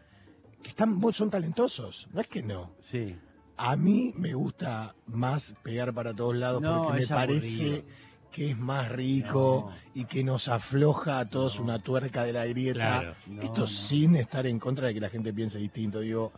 que 0.61 0.69
están, 0.69 0.99
son 1.13 1.29
talentosos, 1.29 2.07
no 2.13 2.21
es 2.21 2.27
que 2.27 2.41
no. 2.43 2.71
Sí. 2.81 3.15
A 3.57 3.75
mí 3.75 4.13
me 4.17 4.33
gusta 4.33 4.95
más 5.07 5.55
pegar 5.63 5.93
para 5.93 6.13
todos 6.13 6.35
lados 6.35 6.61
No, 6.61 6.83
porque 6.85 7.01
me 7.01 7.07
parece 7.07 7.63
aburrido. 7.65 7.85
que 8.31 8.51
es 8.51 8.57
más 8.57 8.91
rico 8.91 9.71
y 9.93 10.03
que 10.05 10.23
nos 10.25 10.49
afloja 10.49 11.19
a 11.19 11.29
todos 11.29 11.57
No. 11.59 11.63
una 11.65 11.79
tuerca 11.81 12.23
de 12.25 12.33
la 12.33 12.45
grieta. 12.45 13.13
Claro. 13.25 13.41
Esto 13.41 13.65
sin 13.67 14.15
estar 14.17 14.45
en 14.45 14.59
contra 14.59 14.87
de 14.87 14.93
que 14.93 14.99
la 14.99 15.09
gente 15.09 15.31
piense 15.33 15.57
distinto, 15.59 15.99
digo. 16.01 16.33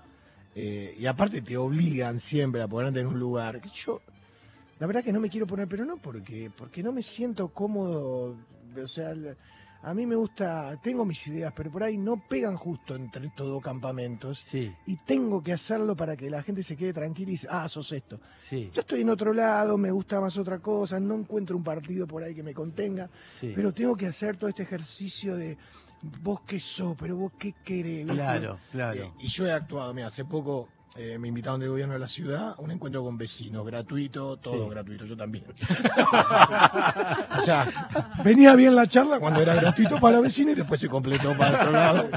eh, 0.59 0.95
y 0.99 1.05
aparte 1.05 1.41
te 1.41 1.55
obligan 1.57 2.19
siempre 2.19 2.61
a 2.61 2.67
ponerte 2.67 2.99
en 2.99 3.07
un 3.07 3.19
lugar 3.19 3.61
que 3.61 3.69
yo, 3.69 4.01
la 4.79 4.87
verdad 4.87 5.03
que 5.03 5.11
no 5.13 5.19
me 5.19 5.29
quiero 5.29 5.45
poner, 5.47 5.67
pero 5.67 5.85
no 5.85 5.97
porque, 5.97 6.51
porque 6.55 6.81
no 6.83 6.91
me 6.91 7.01
siento 7.03 7.47
cómodo. 7.49 8.35
O 8.83 8.87
sea, 8.87 9.13
a 9.89 9.93
mí 9.93 10.05
me 10.05 10.15
gusta, 10.15 10.77
tengo 10.81 11.05
mis 11.05 11.25
ideas, 11.27 11.53
pero 11.55 11.71
por 11.71 11.81
ahí 11.81 11.97
no 11.97 12.17
pegan 12.17 12.57
justo 12.57 12.93
entre 12.93 13.27
estos 13.27 13.47
dos 13.47 13.63
campamentos. 13.63 14.39
Sí, 14.45 14.73
Y 14.85 14.97
tengo 14.97 15.41
que 15.41 15.53
hacerlo 15.53 15.95
para 15.95 16.17
que 16.17 16.29
la 16.29 16.43
gente 16.43 16.61
se 16.61 16.75
quede 16.75 16.91
tranquila 16.91 17.29
y 17.29 17.31
dice, 17.31 17.47
ah, 17.49 17.69
sos 17.69 17.91
esto. 17.93 18.19
sí, 18.49 18.69
Yo 18.73 18.81
estoy 18.81 19.01
en 19.01 19.09
otro 19.09 19.33
lado, 19.33 19.77
me 19.77 19.89
gusta 19.91 20.19
más 20.19 20.37
otra 20.37 20.59
cosa, 20.59 20.99
no 20.99 21.15
encuentro 21.15 21.55
un 21.55 21.63
partido 21.63 22.05
por 22.05 22.21
ahí 22.21 22.35
que 22.35 22.43
me 22.43 22.53
contenga, 22.53 23.09
sí. 23.39 23.53
pero 23.55 23.71
tengo 23.71 23.95
que 23.95 24.07
hacer 24.07 24.35
todo 24.35 24.49
este 24.49 24.63
ejercicio 24.63 25.37
de 25.37 25.57
vos 26.21 26.41
qué 26.41 26.59
sos, 26.59 26.95
pero 26.99 27.15
vos 27.15 27.31
qué 27.39 27.53
querés. 27.63 28.05
¿viste? 28.05 28.13
Claro, 28.13 28.59
claro. 28.71 29.03
Eh, 29.03 29.11
y 29.19 29.27
yo 29.29 29.47
he 29.47 29.51
actuado, 29.53 29.93
mira, 29.93 30.07
hace 30.07 30.25
poco 30.25 30.67
eh, 30.95 31.17
me 31.19 31.27
invitaron 31.27 31.59
del 31.59 31.69
gobierno 31.69 31.93
de 31.93 31.99
la 31.99 32.07
ciudad 32.07 32.55
a 32.57 32.61
un 32.61 32.71
encuentro 32.71 33.03
con 33.03 33.17
vecinos, 33.17 33.65
gratuito, 33.65 34.37
todo 34.37 34.63
Sí. 34.65 34.69
gratuito, 34.71 35.05
yo 35.05 35.15
también. 35.17 35.45
o 37.37 37.41
sea, 37.41 37.89
venía 38.23 38.55
bien 38.55 38.75
la 38.75 38.87
charla 38.87 39.19
cuando 39.19 39.41
era 39.41 39.55
gratuito 39.55 39.99
para 39.99 40.15
los 40.15 40.23
vecinos 40.23 40.53
y 40.53 40.55
después 40.55 40.79
se 40.79 40.87
completó 40.89 41.35
para 41.37 41.59
otro 41.61 41.71
lado. 41.71 42.09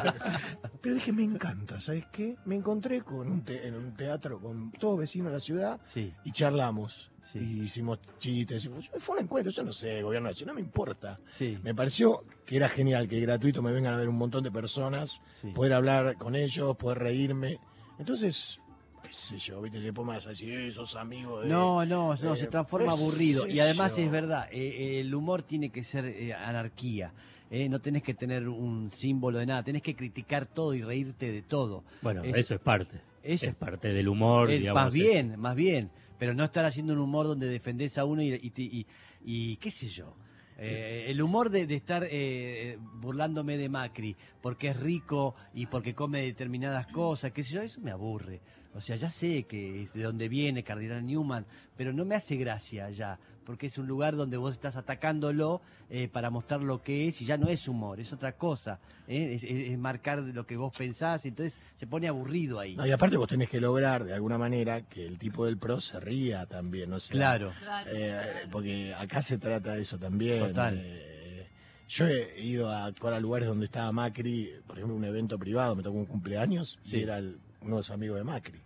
Pero 0.81 0.95
dije, 0.95 1.13
me 1.13 1.25
encanta, 1.25 1.81
¿sabes 1.81 2.05
qué? 2.13 2.37
Me 2.47 2.55
encontré 2.57 3.03
con 3.03 3.31
un 3.31 3.45
te- 3.45 3.67
en 3.67 3.75
un 3.75 3.95
teatro 3.95 4.41
con 4.41 4.71
todos 4.73 4.99
vecinos 4.99 5.29
de 5.29 5.33
la 5.35 5.41
ciudad 5.41 5.81
Sí, 5.93 6.13
y 6.25 6.33
charlamos. 6.33 7.11
Sí. 7.33 7.39
Y 7.39 7.61
hicimos 7.65 8.01
chistes. 8.19 8.69
Fue 8.99 9.17
un 9.17 9.23
encuentro, 9.23 9.53
yo 9.53 9.63
no 9.63 9.73
sé, 9.73 10.03
gobierno 10.03 10.29
de 10.29 10.33
la 10.33 10.37
ciudad, 10.37 10.53
no 10.53 10.55
me 10.57 10.63
importa. 10.63 11.21
Me 11.63 11.75
pareció 11.75 12.25
que 12.47 12.57
era 12.57 12.69
genial 12.69 13.07
que 13.09 13.21
gratuito 13.21 13.63
me 13.63 13.71
vengan 13.73 13.95
a 13.95 13.99
ver 13.99 14.09
un 14.09 14.17
montón 14.17 14.43
de 14.43 14.51
personas, 14.51 15.21
poder 15.55 15.75
hablar 15.75 16.17
con 16.17 16.35
ellos, 16.35 16.77
poder 16.77 16.99
reírme. 16.99 17.59
Entonces, 18.01 18.61
qué 19.03 19.13
sé 19.13 19.39
yo, 19.39 19.61
viste, 19.63 19.79
después 19.79 20.07
me 20.07 20.15
vas 20.15 20.27
a 20.27 20.31
decir, 20.31 20.51
"Eh, 20.53 20.73
sos 20.73 20.97
amigo 20.97 21.41
de... 21.43 21.49
No, 21.49 21.85
no, 21.85 22.17
no, 22.17 22.35
eh, 22.35 22.37
se 22.37 22.47
transforma 22.47 22.93
qué 22.95 22.99
aburrido. 22.99 23.47
Y 23.47 23.61
además 23.61 23.95
yo. 23.97 24.03
es 24.03 24.11
verdad, 24.11 24.49
eh, 24.51 25.01
el 25.01 25.15
humor 25.15 25.43
tiene 25.43 25.71
que 25.71 25.85
ser 25.85 26.07
eh, 26.07 26.35
anarquía. 26.35 27.13
eh, 27.53 27.69
no 27.69 27.81
tenés 27.81 28.03
que 28.05 28.15
tener 28.15 28.49
un 28.49 28.91
símbolo 28.93 29.39
de 29.41 29.47
nada, 29.47 29.63
tenés 29.65 29.83
que 29.83 29.97
criticar 29.97 30.47
todo 30.47 30.73
y 30.73 30.83
reírte 30.83 31.31
de 31.33 31.43
todo. 31.43 31.83
Bueno, 32.01 32.23
Es- 32.25 32.37
eso 32.37 32.55
es 32.55 32.61
parte. 32.61 33.01
eso 33.25 33.47
es 33.47 33.55
parte 33.57 33.89
del 33.93 34.09
humor, 34.09 34.51
Eh, 34.51 34.59
digamos. 34.59 34.85
más 34.85 34.95
bien, 34.95 35.39
más 35.39 35.57
bien. 35.57 35.91
Pero 36.17 36.33
no 36.33 36.45
estar 36.45 36.65
haciendo 36.65 36.93
un 36.93 37.01
humor 37.01 37.27
donde 37.27 37.49
defendés 37.49 37.99
a 37.99 38.05
uno 38.05 38.23
y, 38.23 38.33
y, 38.35 38.51
te- 38.51 38.63
y- 38.63 38.87
y 39.25 39.57
qué 39.57 39.71
sé 39.73 39.89
yo. 39.89 40.15
Eh, 40.63 41.07
el 41.09 41.23
humor 41.23 41.49
de, 41.49 41.63
estar 41.75 42.07
eh, 42.11 42.77
burlándome 43.01 43.57
de 43.57 43.71
Macri 43.71 44.15
porque 44.43 44.69
es 44.69 44.79
rico 44.79 45.35
y 45.55 45.65
porque 45.67 45.95
come 45.95 46.21
determinadas 46.21 46.87
cosas, 46.89 47.33
qué 47.33 47.43
sé 47.43 47.55
yo, 47.55 47.63
eso 47.63 47.81
me 47.81 47.91
aburre. 47.91 48.43
O 48.75 48.81
sea, 48.81 48.97
ya 48.97 49.09
sé 49.09 49.45
que 49.45 49.83
es 49.83 49.93
de 49.95 50.03
dónde 50.03 50.29
viene 50.29 50.63
Cardinal 50.63 51.05
Newman, 51.05 51.47
pero 51.77 51.93
no 51.95 52.05
me 52.05 52.15
hace 52.15 52.37
gracia 52.37 52.91
ya, 52.91 53.19
porque 53.45 53.67
es 53.67 53.79
un 53.79 53.87
lugar 53.87 54.17
donde 54.17 54.37
vos 54.37 54.53
estás 54.53 54.77
atacándolo 54.77 55.61
eh, 55.89 56.09
para 56.09 56.31
mostrar 56.31 56.63
lo 56.63 56.83
que 56.83 57.09
es 57.09 57.21
y 57.23 57.25
ya 57.25 57.37
no 57.37 57.49
es 57.49 57.67
humor, 57.69 57.99
es 58.01 58.13
otra 58.13 58.33
cosa. 58.33 58.79
¿eh? 59.09 59.35
Es, 59.35 59.45
es- 59.45 59.71
es 59.73 59.79
marcar 59.79 60.19
lo 60.19 60.47
que 60.47 60.57
vos 60.57 60.73
pensás, 60.77 61.25
entonces 61.25 61.59
se 61.75 61.87
pone 61.87 62.07
aburrido 62.09 62.61
ahí. 62.61 62.77
No, 62.77 62.87
y 62.87 62.91
aparte 62.93 63.17
vos 63.17 63.29
tenés 63.29 63.49
que 63.49 63.61
lograr, 63.61 64.05
de 64.05 64.15
alguna 64.15 64.39
manera, 64.39 64.83
que 64.83 65.07
el 65.07 65.19
tipo 65.19 65.47
del 65.47 65.59
pro 65.59 65.81
se 65.81 65.99
ría 66.01 66.47
también, 66.47 66.93
o 66.93 67.01
sea, 67.01 67.15
Claro. 67.15 67.53
Claro, 67.61 67.91
eh, 67.93 68.21
porque 68.53 68.95
acá 68.95 69.23
se 69.23 69.39
trata 69.39 69.75
de 69.75 69.81
eso 69.83 69.99
también. 69.99 70.41
Total. 70.49 70.79
eh, 70.81 71.47
Yo 71.89 72.07
he 72.07 72.41
ido 72.41 72.69
a 72.69 72.85
actuar 72.85 73.15
a 73.15 73.21
lugares 73.21 73.49
donde 73.49 73.65
estaba 73.67 73.91
Macri, 73.91 74.53
por 74.67 74.77
ejemplo, 74.79 74.95
un 74.97 75.05
evento 75.05 75.37
privado, 75.41 75.75
me 75.75 75.83
tocó 75.83 75.97
un 75.99 76.07
cumpleaños 76.07 76.79
Sí. 76.85 76.99
y 76.99 77.03
era 77.03 77.19
el- 77.19 77.41
uno 77.63 77.77
de 77.77 77.81
los 77.81 77.91
amigos 77.91 78.17
de 78.19 78.25
Macri. 78.25 78.61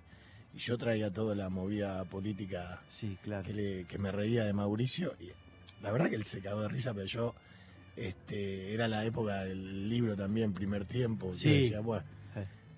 Y 0.55 0.59
yo 0.59 0.79
traía 0.79 1.11
toda 1.13 1.35
la 1.35 1.49
movida 1.49 2.05
política 2.05 2.81
Sí, 3.01 3.19
claro. 3.23 3.43
que, 3.45 3.53
le- 3.53 3.85
que 3.87 3.99
me 3.99 4.13
reía 4.13 4.45
de 4.45 4.53
Mauricio. 4.53 5.15
Y 5.21 5.31
la 5.83 5.91
verdad 5.91 6.09
que 6.09 6.17
él 6.17 6.25
se 6.25 6.41
cagó 6.41 6.63
de 6.63 6.69
risa, 6.69 6.95
pero 6.95 7.07
yo, 7.07 7.35
este, 7.97 8.73
era 8.75 8.87
la 8.89 9.05
época 9.05 9.45
del 9.45 9.89
libro 9.89 10.17
también, 10.17 10.53
primer 10.53 10.85
tiempo. 10.85 11.35
Sí. 11.35 11.49
yo 11.49 11.55
decía, 11.55 11.81
bueno, 11.81 12.05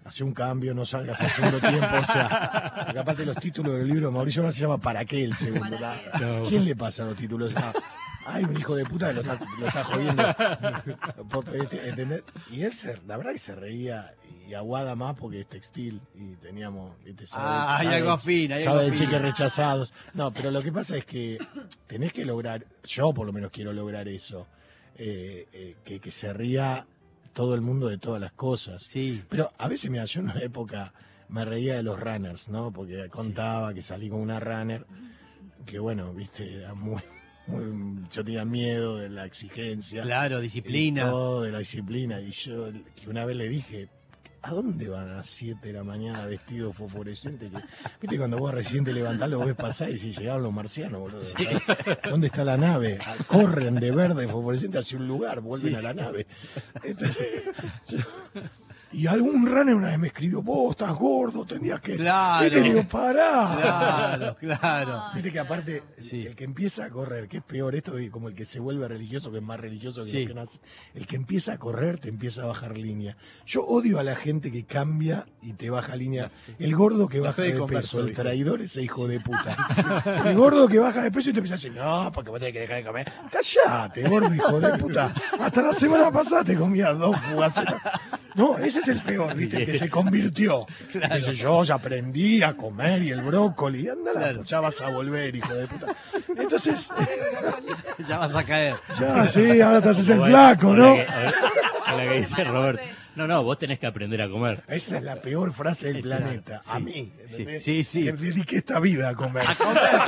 hace 0.05 0.25
un 0.25 0.33
cambio, 0.33 0.73
no 0.73 0.85
salgas 0.85 1.21
al 1.21 1.31
segundo 1.31 1.61
tiempo. 1.61 1.97
O 2.01 2.05
sea, 2.05 2.73
porque 2.87 2.99
aparte 2.99 3.27
los 3.27 3.37
títulos 3.37 3.75
del 3.79 3.89
libro 3.89 4.07
de 4.09 4.13
Mauricio 4.15 4.43
ahora 4.43 4.53
se 4.53 4.61
llama 4.61 4.79
¿Para 4.79 5.05
qué 5.05 5.25
el 5.25 5.35
segundo? 5.35 5.77
No. 6.21 6.49
¿Quién 6.49 6.65
le 6.65 6.77
pasa 6.77 7.05
los 7.05 7.17
títulos? 7.17 7.53
Ah, 7.57 7.73
hay 8.25 8.45
un 8.45 8.57
hijo 8.57 8.75
de 8.75 8.85
puta 8.87 9.09
que 9.09 9.15
lo 9.15 9.21
está, 9.21 9.39
lo 9.59 9.67
está 9.67 9.85
jodiendo. 9.85 10.23
Este, 11.63 11.89
¿entendés? 11.89 12.25
Y 12.51 12.63
él, 12.63 12.73
se, 12.73 12.99
la 13.07 13.17
verdad 13.17 13.33
que 13.33 13.39
se 13.39 13.55
reía 13.55 14.15
y 14.49 14.55
aguada 14.55 14.95
más 14.95 15.15
porque 15.17 15.41
es 15.41 15.49
textil 15.49 16.01
y 16.15 16.37
teníamos... 16.37 16.93
¿viste? 17.05 17.27
Sabe- 17.27 17.45
Ah, 17.49 17.79
hay 17.79 17.87
algo 17.89 18.11
afín, 18.13 18.53
hay 18.53 18.63
sabe 18.63 18.81
algo 18.81 18.91
de 18.93 18.97
cheques 18.97 19.23
rechazados. 19.23 19.93
No, 20.15 20.33
pero 20.33 20.51
lo 20.51 20.63
que 20.63 20.73
pasa 20.73 20.97
es 20.97 21.05
que 21.05 21.39
tenés 21.87 22.13
que 22.13 22.25
lograr, 22.25 22.65
yo 22.85 23.13
por 23.13 23.27
lo 23.27 23.33
menos 23.33 23.51
quiero 23.51 23.73
lograr 23.73 24.07
eso, 24.09 24.47
eh, 24.97 25.47
eh, 25.53 25.77
que, 25.85 26.01
que 26.01 26.11
se 26.11 26.33
ría 26.33 26.87
todo 27.33 27.55
el 27.55 27.61
mundo 27.61 27.89
de 27.89 27.99
todas 27.99 28.21
las 28.21 28.33
cosas. 28.33 28.83
Sí, 28.83 29.23
Pero 29.29 29.53
a 29.59 29.69
veces, 29.69 29.91
mira, 29.91 30.05
yo 30.07 30.21
en 30.21 30.31
una 30.31 30.41
época 30.41 30.93
me 31.29 31.45
reía 31.45 31.75
de 31.77 31.83
los 31.83 31.99
runners, 32.01 32.49
¿no? 32.49 32.73
Porque 32.73 33.09
contaba 33.11 33.75
que 33.75 33.83
salí 33.83 34.09
con 34.09 34.21
una 34.21 34.39
runner, 34.41 34.87
que 35.67 35.79
bueno, 35.79 36.15
viste, 36.15 36.55
era 36.55 36.73
muy, 36.73 37.03
muy- 37.49 38.05
yo 38.11 38.25
tenía 38.25 38.45
miedo 38.45 38.97
de 38.97 39.09
la 39.11 39.25
exigencia. 39.27 40.03
claro, 40.03 40.41
disciplina. 40.41 41.11
todo 41.11 41.43
de 41.43 41.53
la 41.53 41.59
disciplina. 41.59 42.21
Y 42.21 42.31
yo 42.31 42.71
que 42.95 43.11
una 43.11 43.27
vez 43.27 43.37
le 43.37 43.49
dije, 43.49 43.89
¿a 44.47 44.51
dónde 44.51 44.89
van 44.89 45.09
a 45.11 45.17
las 45.17 45.27
7 45.31 45.67
de 45.69 45.73
la 45.75 45.85
mañana 45.85 46.25
vestido 46.27 46.73
fosforescente? 46.73 47.51
Que, 47.51 47.59
Viste, 48.01 48.17
cuando 48.19 48.39
vos 48.39 48.53
recién 48.55 48.85
te 48.85 48.93
levantás, 48.93 49.29
lo 49.29 49.41
ves 49.41 49.55
pasar 49.57 49.91
y 49.91 49.99
si 49.99 50.13
llegaron 50.13 50.43
los 50.45 50.53
marcianos, 50.53 51.01
boludo. 51.01 51.23
¿sabes? 51.25 51.63
¿Dónde 52.09 52.29
está 52.29 52.45
la 52.45 52.57
nave? 52.57 52.99
Ah, 53.05 53.17
Corren 53.27 53.75
de 53.77 53.91
verde 53.91 54.29
fosforescente 54.29 54.79
hacia 54.79 54.99
un 54.99 55.09
lugar, 55.09 55.41
vuelven 55.41 55.73
Sí. 55.73 55.77
a 55.77 55.83
la 55.83 55.95
nave. 55.95 56.27
Entonces, 56.83 57.45
yo- 57.89 57.99
y 58.93 59.07
algún 59.07 59.45
runner 59.47 59.75
una 59.75 59.89
vez 59.89 59.99
me 59.99 60.07
escribió, 60.09 60.43
vos 60.43 60.71
estás 60.71 60.95
gordo, 60.95 61.45
tenías 61.45 61.81
que... 61.81 61.97
Claro. 61.97 62.45
Viste, 62.45 62.63
digo, 62.63 62.89
pará. 62.89 63.57
Claro, 63.61 64.37
claro. 64.37 65.03
Viste 65.15 65.33
que 65.33 65.39
aparte, 65.39 65.83
Sí. 66.01 66.25
el 66.27 66.35
que 66.37 66.45
empieza 66.45 66.85
a 66.87 66.91
correr, 66.91 67.29
que 67.29 67.39
es 67.39 67.43
peor 67.43 67.75
esto, 67.75 67.99
y 67.99 68.09
como 68.11 68.29
el 68.29 68.35
que 68.35 68.45
se 68.45 68.61
vuelve 68.61 68.87
religioso, 68.89 69.31
que 69.31 69.39
es 69.39 69.43
más 69.43 69.59
religioso 69.61 70.05
que 70.05 70.11
Sí. 70.11 70.27
que 70.27 70.35
nace, 70.35 70.61
el 70.95 71.07
que 71.07 71.17
empieza 71.17 71.53
a 71.55 71.59
correr 71.59 71.99
te 71.99 72.09
empieza 72.09 72.43
a 72.43 72.47
bajar 72.47 72.79
línea. 72.79 73.17
Yo 73.45 73.65
odio 73.67 73.99
a 73.99 74.03
la 74.05 74.15
gente 74.17 74.51
que 74.53 74.65
cambia 74.65 75.27
y 75.43 75.53
te 75.55 75.69
baja 75.71 75.97
línea. 75.97 76.31
El 76.59 76.75
gordo 76.75 77.09
que 77.09 77.21
baja 77.21 77.43
de 77.43 77.55
de 77.55 77.63
peso, 77.67 78.01
el 78.01 78.13
traidor, 78.15 78.61
ese 78.63 78.83
hijo 78.83 79.07
de 79.09 79.21
puta. 79.21 79.57
El 80.27 80.37
gordo 80.37 80.69
que 80.69 80.79
baja 80.79 81.03
de 81.03 81.11
peso 81.11 81.31
y 81.31 81.33
te 81.33 81.39
empieza 81.41 81.55
a 81.55 81.59
decir, 81.59 81.73
no, 81.73 82.11
porque 82.13 82.31
vos 82.31 82.39
tenés 82.39 82.53
que 82.53 82.61
dejar 82.61 82.77
de 82.79 82.85
comer. 82.85 83.13
Callate, 83.31 84.09
gordo 84.09 84.35
hijo 84.35 84.61
de 84.61 84.79
puta. 84.79 85.13
Hasta 85.41 85.63
la 85.63 85.73
semana 85.73 86.11
pasada 86.11 86.45
te 86.45 86.57
comías 86.57 86.99
dos 86.99 87.19
fugacetas. 87.21 87.81
No, 88.37 88.59
ese 88.59 88.81
es 88.81 88.89
el 88.89 89.01
peor, 89.03 89.35
¿viste? 89.35 89.65
Que 89.65 89.75
se 89.75 89.89
convirtió. 89.91 90.67
Dice, 91.15 91.35
yo 91.35 91.65
ya 91.65 91.75
aprendí 91.77 92.43
a 92.43 92.55
comer 92.57 93.03
y 93.03 93.11
el 93.11 93.23
brócoli. 93.23 93.89
Anda, 93.89 94.13
la 94.13 94.21
Claro. 94.21 94.45
ya 94.45 94.61
vas 94.61 94.81
a 94.83 94.91
volver, 94.91 95.35
hijo 95.35 95.55
de 95.55 95.67
puta. 95.67 95.95
Entonces, 96.37 96.89
Ya 98.09 98.19
vas 98.19 98.35
a 98.35 98.45
caer. 98.45 98.77
ya, 98.99 99.27
sí, 99.27 99.61
ahora 99.61 99.81
te 99.81 99.89
haces 99.89 100.09
el 100.11 100.19
Bueno, 100.19 100.35
flaco, 100.35 100.73
¿no? 100.75 100.97
La 100.97 101.05
que, 101.05 101.11
a 101.13 101.19
ver, 101.21 101.35
a 101.87 101.95
la 101.97 102.03
que 102.05 102.19
dice 102.19 102.45
Robert. 102.45 102.81
No, 103.17 103.27
no, 103.27 103.43
vos 103.43 103.59
tenés 103.59 103.79
que 103.79 103.87
aprender 103.87 104.21
a 104.21 104.29
comer. 104.29 104.63
Esa 104.69 104.99
es 104.99 105.03
la 105.03 105.17
peor 105.17 105.51
frase 105.55 105.91
del 105.91 106.03
Claro, 106.03 106.25
planeta. 106.25 106.61
A 106.67 106.77
sí, 106.77 106.83
mí, 106.83 107.13
¿entendés? 107.31 107.65
sí, 107.65 107.83
sí. 107.83 108.05
Que 108.05 108.13
dediqué 108.13 108.57
esta 108.59 108.79
vida 108.79 109.09
a 109.09 109.15
comer. 109.15 109.45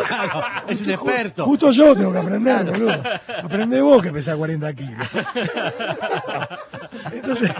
Claro, 0.09 0.43
es 0.69 0.81
un 0.83 0.87
Ju- 0.89 0.93
experto. 0.93 1.45
Justo 1.47 1.71
yo 1.73 1.97
tengo 1.97 2.13
que 2.13 2.19
aprender, 2.19 2.67
boludo. 2.67 3.03
Aprende 3.43 3.81
vos 3.81 4.03
que 4.03 4.13
pesás 4.13 4.37
40 4.37 4.75
kilos. 4.75 5.07
Entonces, 7.13 7.51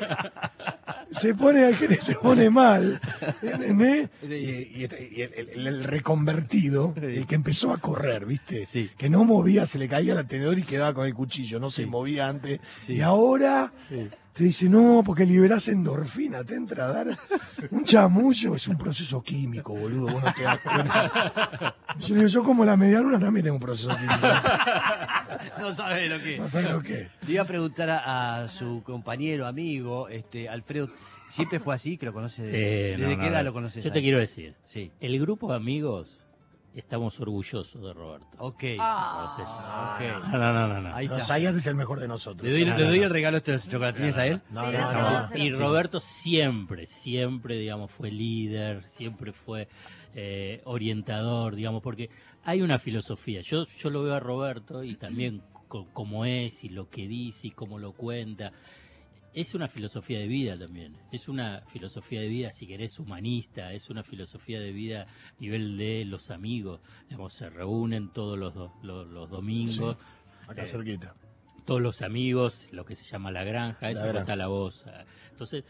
se 1.11 1.35
pone, 1.35 1.65
hay 1.65 1.75
gente 1.75 2.01
se 2.03 2.15
pone 2.15 2.51
mal, 2.51 3.01
¿entendés? 3.43 4.09
Y, 4.23 4.81
y 4.81 4.85
este- 4.85 5.09
y 5.13 5.23
el, 5.23 5.33
el- 5.55 5.67
el 5.67 5.85
reconvertido, 5.85 6.95
el 7.01 7.27
que 7.27 7.35
empezó 7.35 7.73
a 7.73 7.79
correr, 7.79 8.27
¿viste? 8.27 8.67
Sí. 8.67 8.91
Que 8.97 9.09
no 9.09 9.25
movía, 9.25 9.67
se 9.67 9.79
le 9.79 9.89
caía 9.89 10.13
el 10.19 10.27
tenedor 10.27 10.59
y 10.59 10.63
quedaba 10.63 10.95
con 10.95 11.07
el 11.07 11.15
cuchillo, 11.15 11.59
no 11.61 11.71
se 11.71 11.83
Sí. 11.85 11.89
movía 11.89 12.29
antes. 12.29 12.61
Sí. 12.87 12.95
Y 12.95 13.01
ahora. 13.01 13.73
Te 14.39 14.45
dice, 14.45 14.69
no, 14.69 15.03
porque 15.05 15.27
liberás 15.27 15.67
endorfina, 15.67 16.45
te 16.45 16.55
entra 16.55 16.85
a 16.85 16.93
dar 16.93 17.19
un 17.73 17.83
chamullo, 17.85 18.55
es 18.55 18.69
un 18.69 18.79
proceso 18.79 19.21
químico, 19.21 19.75
boludo, 19.75 20.13
vos 20.13 20.23
no 20.23 20.33
te 20.33 20.43
das 20.45 20.61
cuenta. 20.61 21.75
Yo 21.99 22.15
le 22.15 22.21
digo, 22.21 22.27
yo 22.29 22.45
como 22.45 22.65
la 22.65 22.77
medialuna 22.77 23.19
también 23.19 23.43
tengo 23.43 23.57
un 23.57 23.63
proceso 23.63 23.91
químico. 23.97 24.15
No 25.61 25.75
sabes 25.75 26.09
lo 26.09 26.19
que 26.21 26.35
es. 26.35 26.41
No 26.41 26.47
sé 26.49 26.63
lo 26.63 26.81
que. 26.81 27.09
Le 27.27 27.33
iba 27.33 27.43
a 27.43 27.47
preguntar 27.47 27.91
a, 27.91 28.43
a 28.45 28.49
su 28.49 28.81
compañero, 28.85 29.47
amigo, 29.47 30.09
este, 30.09 30.49
Alfredo, 30.49 30.89
¿siempre 31.31 31.59
fue 31.59 31.75
así? 31.75 31.99
¿Que 31.99 32.07
lo 32.07 32.13
conoce? 32.13 32.45
Sí, 32.45 32.57
¿Desde 32.57 32.99
no, 32.99 33.09
qué 33.11 33.17
no, 33.17 33.25
edad 33.27 33.39
no. 33.39 33.45
lo 33.45 33.53
conoces? 33.53 33.85
Yo 33.85 33.91
te 33.91 34.01
quiero 34.01 34.19
decir, 34.19 34.55
Sí. 34.65 34.93
el 35.01 35.19
grupo 35.21 35.51
de 35.51 35.57
amigos 35.57 36.21
estamos 36.75 37.19
orgullosos 37.21 37.83
de 37.83 37.93
Roberto. 37.93 38.29
Ok. 38.39 38.65
Ah. 38.79 39.97
ok. 39.97 40.33
No, 40.33 40.39
no, 40.39 40.69
no, 40.69 40.81
no. 40.81 41.01
no. 41.03 41.21
Zayat 41.21 41.55
es 41.57 41.67
el 41.67 41.75
mejor 41.75 41.99
de 42.01 42.09
nosotros. 42.09 42.43
¿Le 42.45 42.53
doy, 42.53 42.65
No, 42.65 42.77
le 42.77 42.85
no, 42.85 42.89
doy 42.91 42.99
no. 43.01 43.05
el 43.07 43.11
regalo 43.11 43.41
de 43.41 43.53
estos 43.53 43.71
chocolatines 43.71 44.17
a 44.17 44.27
él? 44.27 44.41
No, 44.51 44.71
no, 44.71 44.79
no, 44.79 44.93
no. 44.93 45.29
no. 45.29 45.37
Y 45.37 45.51
Roberto 45.53 46.01
siempre, 46.01 46.87
siempre, 46.87 47.57
digamos, 47.57 47.91
fue 47.91 48.11
líder, 48.11 48.85
siempre 48.87 49.33
fue 49.33 49.69
eh, 50.15 50.63
orientador, 50.65 51.55
digamos, 51.55 51.83
porque 51.83 52.11
hay 52.45 52.63
una 52.63 52.79
filosofía. 52.79 53.41
Yo, 53.41 53.67
yo 53.67 53.91
lo 53.91 54.03
veo 54.03 54.15
a 54.15 54.21
Roberto 54.21 54.83
y 54.85 54.95
también 54.97 55.43
co- 55.69 55.87
como 55.93 56.25
es 56.25 56.65
y 56.65 56.69
lo 56.69 56.89
que 56.89 57.07
dice 57.09 57.49
y 57.49 57.51
cómo 57.51 57.79
lo 57.79 57.93
cuenta. 57.93 58.53
Es 59.41 59.55
una 59.55 59.69
filosofía 59.69 60.19
de 60.19 60.27
vida 60.27 60.59
también. 60.59 60.97
Es 61.13 61.29
una 61.29 61.63
filosofía 61.69 62.21
de 62.21 62.27
vida, 62.29 62.53
si 62.53 62.67
querés, 62.67 62.99
humanista. 62.99 63.73
Es 63.73 63.89
una 63.89 64.03
filosofía 64.03 64.59
de 64.59 64.73
vida 64.73 65.03
a 65.03 65.41
nivel 65.41 65.79
de 65.79 66.05
los 66.05 66.31
amigos. 66.33 66.81
Digamos, 67.09 67.35
se 67.35 67.49
reúnen 67.49 68.09
todos 68.13 68.37
los, 68.37 68.53
do- 68.55 68.73
los, 68.83 69.07
los 69.07 69.31
domingos 69.31 69.97
Acá 70.49 70.63
Eh, 70.63 70.67
cerquita. 70.67 71.15
todos 71.67 71.81
los 71.81 72.03
amigos, 72.03 72.69
lo 72.73 72.85
que 72.85 72.97
se 72.97 73.05
llama 73.05 73.31
la 73.31 73.45
granja, 73.45 73.91
esa 73.91 74.11
cuenta 74.11 74.35
la 74.35 74.49
voz. 74.49 74.85
Entonces, 75.31 75.63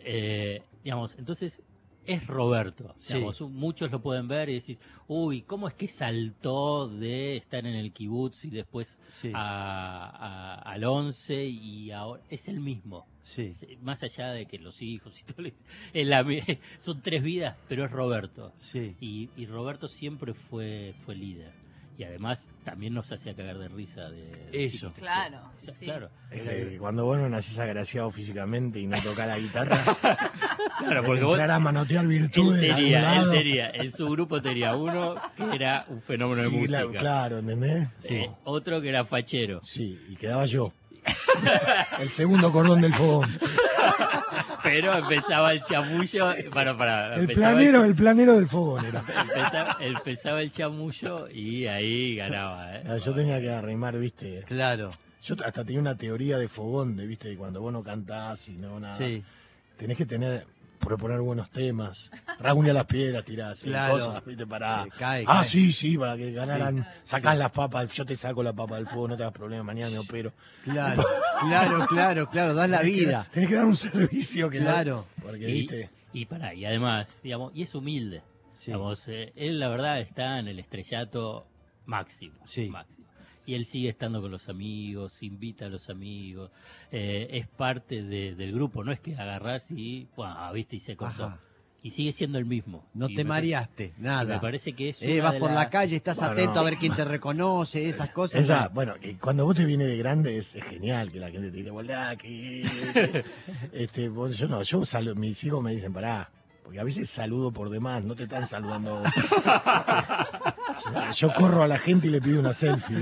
eh, 0.00 0.62
digamos, 0.82 1.14
entonces 1.18 1.62
es 2.04 2.26
Roberto. 2.26 2.94
Sí. 3.00 3.14
Digamos, 3.14 3.40
muchos 3.40 3.90
lo 3.90 4.02
pueden 4.02 4.28
ver 4.28 4.50
y 4.50 4.54
decís, 4.54 4.78
uy, 5.08 5.40
¿cómo 5.42 5.66
es 5.68 5.72
que 5.74 5.88
saltó 5.88 6.88
de 6.88 7.36
estar 7.38 7.64
en 7.64 7.74
el 7.74 7.90
kibutz 7.92 8.44
y 8.44 8.50
después 8.50 8.98
Sí. 9.14 9.30
a- 9.32 10.10
a- 10.10 10.54
al 10.72 10.84
11 10.84 11.46
y 11.46 11.90
ahora 11.90 12.22
es 12.28 12.48
el 12.48 12.60
mismo? 12.60 13.06
Sí. 13.24 13.52
Más 13.82 14.02
allá 14.02 14.32
de 14.32 14.46
que 14.46 14.58
los 14.58 14.80
hijos 14.82 15.18
y 15.20 15.24
todo, 15.32 15.46
es 15.92 16.06
la 16.06 16.22
mi- 16.22 16.42
son 16.78 17.00
tres 17.02 17.22
vidas, 17.22 17.56
pero 17.68 17.84
es 17.86 17.90
Roberto. 17.90 18.52
Sí. 18.58 18.94
Y, 19.00 19.30
y 19.36 19.46
Roberto 19.46 19.88
siempre 19.88 20.34
fue, 20.34 20.94
fue 21.04 21.14
líder. 21.16 21.52
Y 21.96 22.02
además 22.02 22.50
también 22.64 22.92
nos 22.92 23.12
hacía 23.12 23.36
cagar 23.36 23.56
de 23.56 23.68
risa 23.68 24.10
de, 24.10 24.48
Eso. 24.52 24.92
Claro, 24.94 25.38
O 25.56 25.60
sea, 25.60 25.72
sí. 25.72 25.84
claro. 25.84 26.10
Es 26.28 26.42
que 26.42 26.76
cuando 26.78 27.04
vos 27.04 27.18
no 27.18 27.28
nacís 27.28 27.56
agraciado 27.60 28.10
físicamente 28.10 28.80
y 28.80 28.86
no 28.88 29.00
tocás 29.00 29.28
la 29.28 29.38
guitarra, 29.38 29.78
Claro, 30.80 31.04
porque 31.04 31.22
vos, 31.22 31.38
a 31.38 31.58
manotear 31.60 32.02
él 32.04 32.08
virtudes 32.08 32.60
de 32.60 32.72
algún 32.72 32.82
tenía, 32.90 33.16
él 33.22 33.30
tenía, 33.30 33.70
en 33.70 33.92
su 33.92 34.08
grupo 34.10 34.42
tenía 34.42 34.74
uno 34.76 35.14
que 35.36 35.54
era 35.54 35.86
un 35.88 36.02
fenómeno 36.02 36.42
de 36.42 36.50
música. 36.50 36.84
la- 36.84 36.98
claro, 36.98 37.38
¿entendés? 37.38 37.88
Eh, 38.04 38.28
otro 38.42 38.80
que 38.80 38.88
era 38.88 39.04
fachero. 39.04 39.60
Sí, 39.62 39.96
y 40.08 40.16
quedaba 40.16 40.46
yo. 40.46 40.72
El 41.98 42.10
segundo 42.10 42.52
cordón 42.52 42.80
del 42.80 42.94
fogón. 42.94 43.38
Pero 44.62 44.96
empezaba 44.96 45.52
el 45.52 45.62
chamullo. 45.62 46.32
Para, 46.52 46.76
para, 46.76 47.16
El 47.16 47.28
planero, 47.28 47.84
el 47.84 47.94
planero 47.94 48.34
del 48.34 48.48
fogón 48.48 48.86
era. 48.86 49.00
empezaba, 49.00 49.76
empezaba 49.80 50.40
el 50.40 50.50
chamullo 50.50 51.28
y 51.28 51.66
ahí 51.66 52.16
ganaba. 52.16 52.76
¿eh? 52.76 52.84
Ah, 52.88 52.96
Yo 52.96 53.12
tenía 53.12 53.40
que 53.40 53.50
arrimar, 53.50 53.98
viste. 53.98 54.42
Claro. 54.46 54.90
Yo 55.22 55.36
hasta 55.44 55.64
tenía 55.64 55.80
una 55.80 55.96
teoría 55.96 56.38
de 56.38 56.48
fogón, 56.48 56.96
de 56.96 57.06
viste, 57.06 57.28
de 57.28 57.36
cuando 57.36 57.60
vos 57.60 57.72
no 57.72 57.82
cantás 57.82 58.48
y 58.48 58.56
no 58.56 58.80
nada. 58.80 58.96
Sí. 58.96 59.22
Tenés 59.76 59.98
que 59.98 60.06
tener, 60.06 60.46
proponer 60.84 61.20
buenos 61.20 61.50
temas. 61.50 62.10
A 62.38 62.54
las 62.54 62.84
piedras 62.86 63.24
tirás, 63.24 63.58
sí, 63.58 63.68
Claro. 63.68 63.94
cosas, 63.94 64.24
viste, 64.24 64.46
para. 64.46 64.84
Eh, 64.84 64.88
cae, 64.98 65.24
ah, 65.26 65.38
cae. 65.40 65.44
sí, 65.44 65.72
sí, 65.72 65.96
para 65.98 66.16
que 66.16 66.32
ganaran. 66.32 66.86
Sacás 67.02 67.36
las 67.38 67.50
papas, 67.52 67.90
yo 67.92 68.04
te 68.06 68.14
saco 68.16 68.42
la 68.42 68.52
papa 68.52 68.76
del 68.76 68.86
fuego, 68.86 69.08
no 69.08 69.16
te 69.16 69.22
das 69.22 69.32
problema, 69.32 69.62
mañana 69.62 69.90
me 69.90 69.98
opero. 69.98 70.32
Claro, 70.64 71.02
claro, 71.40 71.86
claro, 71.88 72.28
claro. 72.30 72.54
Das 72.54 72.68
la 72.70 72.78
Tenés 72.80 72.94
que- 72.94 73.00
vida. 73.00 73.26
tenés 73.32 73.48
que 73.48 73.54
dar 73.54 73.64
un 73.64 73.76
servicio 73.76 74.50
que 74.50 74.58
Claro. 74.60 75.06
porque, 75.22 75.48
Y, 75.48 75.52
viste. 75.52 75.90
y 76.12 76.26
para, 76.26 76.54
y 76.54 76.64
además, 76.64 77.16
digamos, 77.22 77.52
y 77.54 77.62
es 77.62 77.74
humilde. 77.74 78.22
Sí. 78.58 78.66
Digamos, 78.66 79.06
eh, 79.08 79.32
él 79.36 79.58
la 79.60 79.68
verdad 79.68 80.00
está 80.00 80.38
en 80.38 80.48
el 80.48 80.58
estrellato 80.58 81.46
máximo. 81.86 82.34
Sí. 82.46 82.68
máximo. 82.68 83.03
Y 83.46 83.54
él 83.54 83.66
sigue 83.66 83.88
estando 83.90 84.20
con 84.22 84.30
los 84.30 84.48
amigos, 84.48 85.22
invita 85.22 85.66
a 85.66 85.68
los 85.68 85.90
amigos, 85.90 86.50
eh, 86.90 87.28
es 87.30 87.46
parte 87.46 88.02
de- 88.02 88.34
del 88.34 88.52
grupo, 88.52 88.82
no 88.84 88.92
es 88.92 89.00
que 89.00 89.14
agarrás 89.16 89.70
y, 89.70 90.06
buah, 90.16 90.50
viste, 90.52 90.76
y 90.76 90.80
se 90.80 90.96
cortó. 90.96 91.24
Ajá. 91.26 91.38
Y 91.82 91.90
sigue 91.90 92.12
siendo 92.12 92.38
el 92.38 92.46
mismo. 92.46 92.86
No 92.94 93.10
Y 93.10 93.14
te 93.14 93.24
mareaste, 93.24 93.88
parece- 93.88 94.02
nada. 94.02 94.24
Me 94.36 94.40
parece 94.40 94.72
que 94.72 94.88
es 94.88 95.02
Eh, 95.02 95.20
vas 95.20 95.34
por 95.34 95.50
la 95.50 95.68
calle, 95.68 95.96
estás 95.96 96.16
Bueno, 96.16 96.32
atento 96.32 96.58
a 96.60 96.62
ver 96.62 96.76
quién 96.78 96.96
te 96.96 97.04
reconoce, 97.04 97.86
esas 97.90 98.08
cosas. 98.08 98.40
Esa, 98.40 98.64
¿no? 98.64 98.70
bueno, 98.70 98.94
que 98.98 99.18
cuando 99.18 99.44
vos 99.44 99.54
te 99.54 99.66
vienes 99.66 99.88
de 99.88 99.98
grande 99.98 100.38
es, 100.38 100.54
es 100.54 100.64
genial 100.64 101.12
que 101.12 101.18
la 101.20 101.30
gente 101.30 101.50
te 101.50 101.58
diga, 101.58 101.72
"Volá, 101.72 102.16
que-". 102.16 102.62
este, 103.74 104.08
vos- 104.08 104.38
yo 104.38 104.48
no, 104.48 104.62
yo 104.62 104.82
saludo, 104.86 105.14
mis 105.14 105.44
hijos 105.44 105.62
me 105.62 105.72
dicen, 105.72 105.92
pará, 105.92 106.30
porque 106.62 106.80
a 106.80 106.84
veces 106.84 107.10
saludo 107.10 107.52
por 107.52 107.68
demás, 107.68 108.02
no 108.02 108.14
te 108.16 108.22
están 108.22 108.46
saludando. 108.46 109.02
yo 111.16 111.32
corro 111.32 111.62
a 111.62 111.68
la 111.68 111.78
gente 111.78 112.06
y 112.08 112.10
le 112.10 112.20
pido 112.20 112.40
una 112.40 112.52
selfie. 112.52 112.96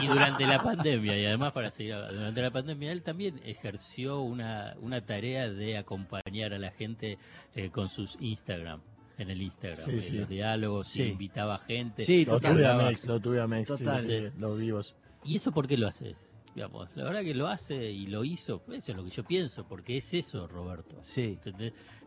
y, 0.00 0.04
y 0.04 0.08
durante 0.08 0.46
la 0.46 0.58
pandemia, 0.62 1.18
y 1.18 1.26
además 1.26 1.52
para 1.52 1.70
seguir, 1.70 1.94
durante 2.10 2.42
la 2.42 2.50
pandemia, 2.50 2.92
él 2.92 3.02
también 3.02 3.40
ejerció 3.44 4.20
una, 4.20 4.74
una 4.80 5.00
tarea 5.04 5.48
de 5.48 5.78
acompañar 5.78 6.52
a 6.54 6.58
la 6.58 6.70
gente 6.72 7.18
eh, 7.54 7.70
con 7.70 7.88
sus 7.88 8.16
Instagram, 8.20 8.80
en 9.18 9.30
el 9.30 9.42
Instagram, 9.42 9.78
Sí, 9.78 9.90
en 9.92 10.00
sí. 10.00 10.16
los 10.18 10.28
diálogos, 10.28 10.88
Sí. 10.88 11.02
invitaba 11.04 11.58
gente. 11.58 12.04
Sí, 12.04 12.24
Lo 12.24 12.40
tuve 12.40 12.66
a 12.66 12.74
Mex, 12.74 13.06
lo 13.06 13.20
tuve 13.20 13.40
a 13.40 13.46
Mex, 13.46 13.68
sí, 13.76 13.84
Total. 13.84 14.06
sí, 14.06 14.28
los 14.38 14.58
vivos. 14.58 14.94
¿Y 15.24 15.36
eso 15.36 15.52
por 15.52 15.68
qué 15.68 15.76
lo 15.76 15.86
haces? 15.88 16.28
Digamos, 16.54 16.88
la 16.94 17.04
verdad 17.04 17.22
que 17.22 17.34
lo 17.34 17.46
hace 17.48 17.90
y 17.90 18.06
lo 18.08 18.24
hizo, 18.24 18.62
eso 18.70 18.92
es 18.92 18.96
lo 18.96 19.04
que 19.04 19.10
yo 19.10 19.24
pienso, 19.24 19.64
porque 19.66 19.96
es 19.96 20.12
eso, 20.12 20.46
Roberto. 20.46 20.96
Sí. 21.02 21.38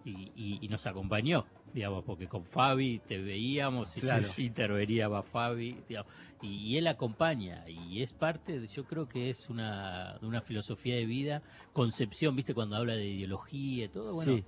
Y, 0.03 0.11
y- 0.35 0.59
y 0.61 0.67
nos 0.67 0.85
acompañó, 0.85 1.47
digamos, 1.73 2.03
porque 2.03 2.27
con 2.27 2.45
Fabi 2.45 2.99
te 3.07 3.17
veíamos 3.17 3.97
y 3.97 4.01
Claro. 4.01 4.27
intervenía 4.37 5.07
va 5.07 5.23
Fabi, 5.23 5.77
digamos, 5.89 6.13
y, 6.43 6.47
y 6.47 6.77
él 6.77 6.85
acompaña 6.85 7.67
y 7.67 8.03
es 8.03 8.13
parte, 8.13 8.59
de, 8.59 8.67
yo 8.67 8.85
creo 8.85 9.09
que 9.09 9.31
es 9.31 9.49
una, 9.49 10.19
una 10.21 10.41
filosofía 10.41 10.95
de 10.95 11.07
vida, 11.07 11.41
concepción, 11.73 12.35
viste, 12.35 12.53
cuando 12.53 12.75
habla 12.75 12.93
de 12.93 13.07
ideología 13.07 13.85
y 13.85 13.89
todo, 13.89 14.13
bueno, 14.13 14.35
Sí. 14.37 14.43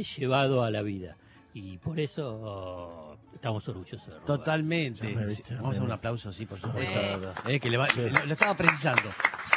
es 0.00 0.16
llevado 0.16 0.62
a 0.64 0.70
la 0.70 0.80
vida 0.80 1.18
y 1.58 1.78
por 1.78 1.98
eso 1.98 3.16
estamos 3.34 3.68
orgullosos 3.68 4.06
de. 4.06 4.20
Totalmente. 4.26 5.06
Viste, 5.26 5.54
Vamos 5.56 5.78
a 5.78 5.82
un 5.82 5.92
aplauso, 5.92 6.32
sí, 6.32 6.46
por 6.46 6.58
Sí. 6.58 6.64
supuesto. 6.64 7.32
Eh, 7.48 7.60
que 7.60 7.70
le 7.70 7.76
va- 7.76 7.86
Sí. 7.88 8.00
lo, 8.00 8.26
lo 8.26 8.32
estaba 8.32 8.56
precisando. 8.56 9.02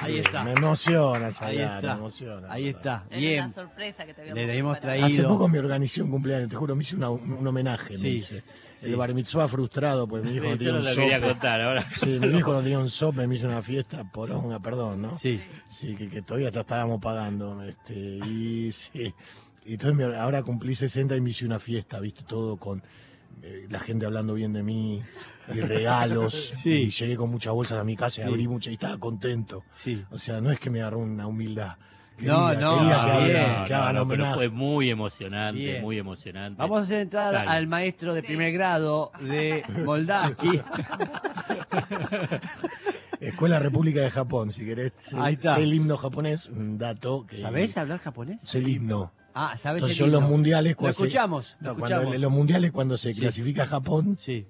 Ahí 0.02 0.20
está. 0.20 0.44
Me 0.44 0.52
emociona 0.54 1.26
Ahí 1.28 1.32
Sayara, 1.32 1.76
está. 1.78 1.94
me 1.94 2.00
emociona. 2.00 2.52
Ahí 2.52 2.68
está. 2.70 3.04
Era 3.10 3.20
Bien. 3.20 3.46
una 3.46 3.54
sorpresa 3.54 4.06
que 4.06 4.14
te 4.14 4.22
habíamos 4.22 4.44
Le 4.44 4.50
habíamos 4.52 4.78
preparado. 4.78 5.02
traído- 5.02 5.20
Hace 5.28 5.28
poco 5.34 5.48
me 5.48 5.60
organizé 5.60 6.02
un 6.02 6.12
cumpleaños, 6.12 6.50
te 6.50 6.56
juro, 6.56 6.76
me 6.76 6.82
hice 6.84 6.96
una- 6.96 7.10
un 7.10 7.46
homenaje, 7.48 7.98
Sí, 7.98 8.04
me 8.04 8.10
hice. 8.10 8.44
sí. 8.80 8.88
El 8.88 8.96
bar 8.96 9.14
mitzvah 9.14 9.48
frustrado 9.48 10.08
porque 10.08 10.28
mi 10.28 10.36
hijo 10.38 10.46
no 10.48 10.58
tenía 10.58 10.74
no 10.74 10.80
un 10.80 10.86
lo 10.86 10.96
quería 10.96 11.18
sope. 11.20 11.28
contar 11.30 11.62
ahora. 11.62 11.88
Sí, 11.90 12.08
mi 12.20 12.38
hijo 12.38 12.52
no 12.54 12.62
tenía 12.64 12.80
un 12.80 12.90
sope, 12.90 13.28
me 13.28 13.36
hizo 13.36 13.46
una 13.48 13.62
fiesta 13.62 14.04
poronga, 14.12 14.60
perdón, 14.60 15.02
¿no? 15.04 15.20
Sí. 15.20 15.40
Sí, 15.68 15.96
que, 15.96 16.08
que 16.10 16.22
todavía 16.24 16.48
hasta 16.48 16.62
estábamos 16.62 17.00
pagando. 17.00 17.62
Este, 17.64 17.94
y 17.94 18.72
sí. 18.72 19.14
Y 19.66 19.74
entonces 19.74 19.96
me- 19.98 20.16
ahora 20.16 20.44
cumplí 20.44 20.76
60 20.76 21.16
y 21.16 21.22
me 21.22 21.30
hice 21.30 21.46
una 21.46 21.60
fiesta, 21.60 22.00
viste, 22.00 22.24
todo 22.24 22.58
con 22.58 22.84
eh, 23.44 23.66
la 23.70 23.80
gente 23.80 24.06
hablando 24.06 24.34
bien 24.34 24.54
de 24.54 24.64
mí 24.64 25.02
y 25.54 25.62
regalos. 25.62 26.54
Sí. 26.62 26.70
Y 26.72 26.90
llegué 26.90 27.16
con 27.16 27.30
muchas 27.30 27.54
bolsas 27.54 27.80
a 27.80 27.84
mi 27.84 27.96
casa 27.96 28.22
y 28.22 28.24
Sí. 28.26 28.30
abrí 28.30 28.48
muchas 28.48 28.72
y 28.72 28.76
estaba 28.76 28.98
contento. 28.98 29.64
Sí. 29.76 30.04
O 30.12 30.18
sea, 30.18 30.42
no 30.42 30.52
es 30.52 30.60
que 30.60 30.70
me 30.70 30.82
agarró 30.82 31.00
una 31.00 31.28
humildad. 31.28 31.76
No, 32.20 32.50
Quería, 32.50 32.62
no, 32.62 32.78
quería 32.80 33.02
que, 33.02 33.24
bien. 33.26 33.38
hagan, 33.38 33.66
que 33.66 33.74
No, 33.74 33.80
hagan 33.80 33.96
no, 33.96 34.08
pero 34.08 34.34
fue 34.36 34.50
muy 34.50 34.90
emocionante, 34.92 35.60
Bien. 35.60 35.82
muy 35.82 35.98
emocionante. 35.98 36.62
Vamos 36.62 36.80
a 36.80 36.82
hacer 36.84 37.00
entrar 37.00 37.34
Dale. 37.34 37.50
al 37.50 37.68
maestro 37.68 38.14
de 38.14 38.22
Sí. 38.22 38.28
primer 38.28 38.52
grado 38.54 39.12
de 39.22 39.64
Moldavski. 39.86 40.62
Escuela 43.20 43.60
República 43.60 44.02
de 44.02 44.10
Japón, 44.12 44.52
si 44.52 44.66
querés. 44.66 44.94
Sé, 44.98 45.18
Ahí 45.20 45.34
está. 45.36 45.56
sé 45.56 45.64
el 45.64 45.74
himno 45.74 45.98
japonés, 45.98 46.48
un 46.48 46.78
dato 46.78 47.26
que. 47.28 47.42
¿Sabés 47.42 47.78
hablar 47.78 48.00
japonés? 48.00 48.40
Sé 48.44 48.60
el 48.60 48.68
himno. 48.68 49.12
Ah, 49.34 49.58
¿sabes 49.58 49.82
Entonces 49.84 50.00
el 50.00 50.06
yo 50.08 50.12
los 50.20 50.30
mundiales 50.30 50.76
Lo 50.80 50.86
se- 50.86 50.90
escuchamos. 50.92 51.56
lo 51.62 51.74
No, 51.74 51.80
cuando 51.80 51.96
escuchamos. 51.98 52.22
los 52.22 52.32
mundiales 52.32 52.72
cuando 52.72 52.98
se 52.98 53.14
clasifica 53.14 53.66
Japón, 53.66 54.18
Sí, 54.22 54.46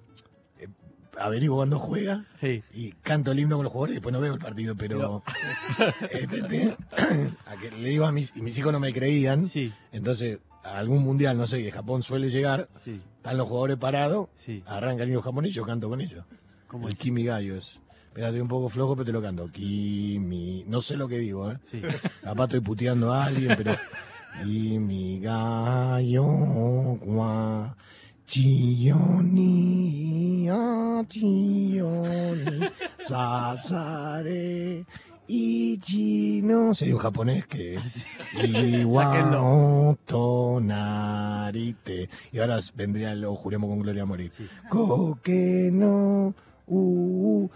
averiguo 1.19 1.57
cuando 1.57 1.77
juega 1.77 2.25
sí. 2.39 2.63
y 2.73 2.93
canto 2.93 3.31
el 3.31 3.39
himno 3.39 3.57
con 3.57 3.63
los 3.65 3.71
jugadores 3.73 3.93
y 3.93 3.95
después 3.95 4.13
no 4.13 4.21
veo 4.21 4.33
el 4.33 4.39
partido, 4.39 4.75
pero 4.75 5.23
este, 6.11 6.75
a 7.45 7.57
que 7.57 7.71
le 7.71 7.89
digo 7.89 8.05
a 8.05 8.11
mis, 8.11 8.33
y 8.35 8.41
mis 8.41 8.57
hijos 8.57 8.71
no 8.71 8.79
me 8.79 8.91
creían, 8.93 9.49
Sí, 9.49 9.71
entonces 9.91 10.39
a 10.63 10.77
algún 10.77 11.03
mundial, 11.03 11.37
no 11.37 11.45
sé, 11.47 11.61
que 11.63 11.71
Japón 11.71 12.01
suele 12.03 12.29
llegar, 12.29 12.69
sí, 12.83 13.01
están 13.17 13.37
los 13.37 13.47
jugadores 13.47 13.77
parados, 13.77 14.29
sí. 14.37 14.63
arranca 14.65 15.03
el 15.03 15.09
himno 15.09 15.21
japonés 15.21 15.51
y 15.51 15.53
yo 15.53 15.63
canto 15.63 15.89
con 15.89 16.01
ellos. 16.01 16.23
¿Cómo 16.67 16.87
el 16.87 16.93
es? 16.93 16.99
Kimi 16.99 17.23
Gallo 17.25 17.55
es. 17.57 17.79
Espérate 18.07 18.41
un 18.41 18.47
poco 18.47 18.67
flojo, 18.69 18.95
pero 18.95 19.05
te 19.05 19.11
lo 19.13 19.21
canto. 19.21 19.49
Kimi. 19.51 20.65
No 20.67 20.81
sé 20.81 20.97
lo 20.97 21.07
que 21.07 21.17
digo, 21.17 21.49
¿eh? 21.51 21.57
Sí. 21.71 21.81
Capaz 22.23 22.43
estoy 22.45 22.59
puteando 22.59 23.11
a 23.11 23.25
alguien, 23.25 23.55
pero. 23.57 23.75
Kimi 24.39 25.19
Gallo, 25.19 26.97
gua, 27.01 27.75
chiyoni, 28.25 29.49
ah, 30.49 31.03
chiyoni, 31.07 32.69
sasare, 32.99 34.85
ichi, 35.27 36.41
no 36.41 36.73
sé, 36.73 36.93
un 36.93 36.99
japonés 36.99 37.45
que. 37.45 37.77
Iwa 38.33 39.97
tonarite. 40.05 42.09
Y 42.31 42.39
ahora 42.39 42.59
vendría 42.75 43.11
el 43.11 43.25
Juremos 43.25 43.69
con 43.69 43.79
Gloria 43.79 44.03
a 44.03 44.05
morir. 44.05 44.31
No 44.71 46.33
u 46.67 47.49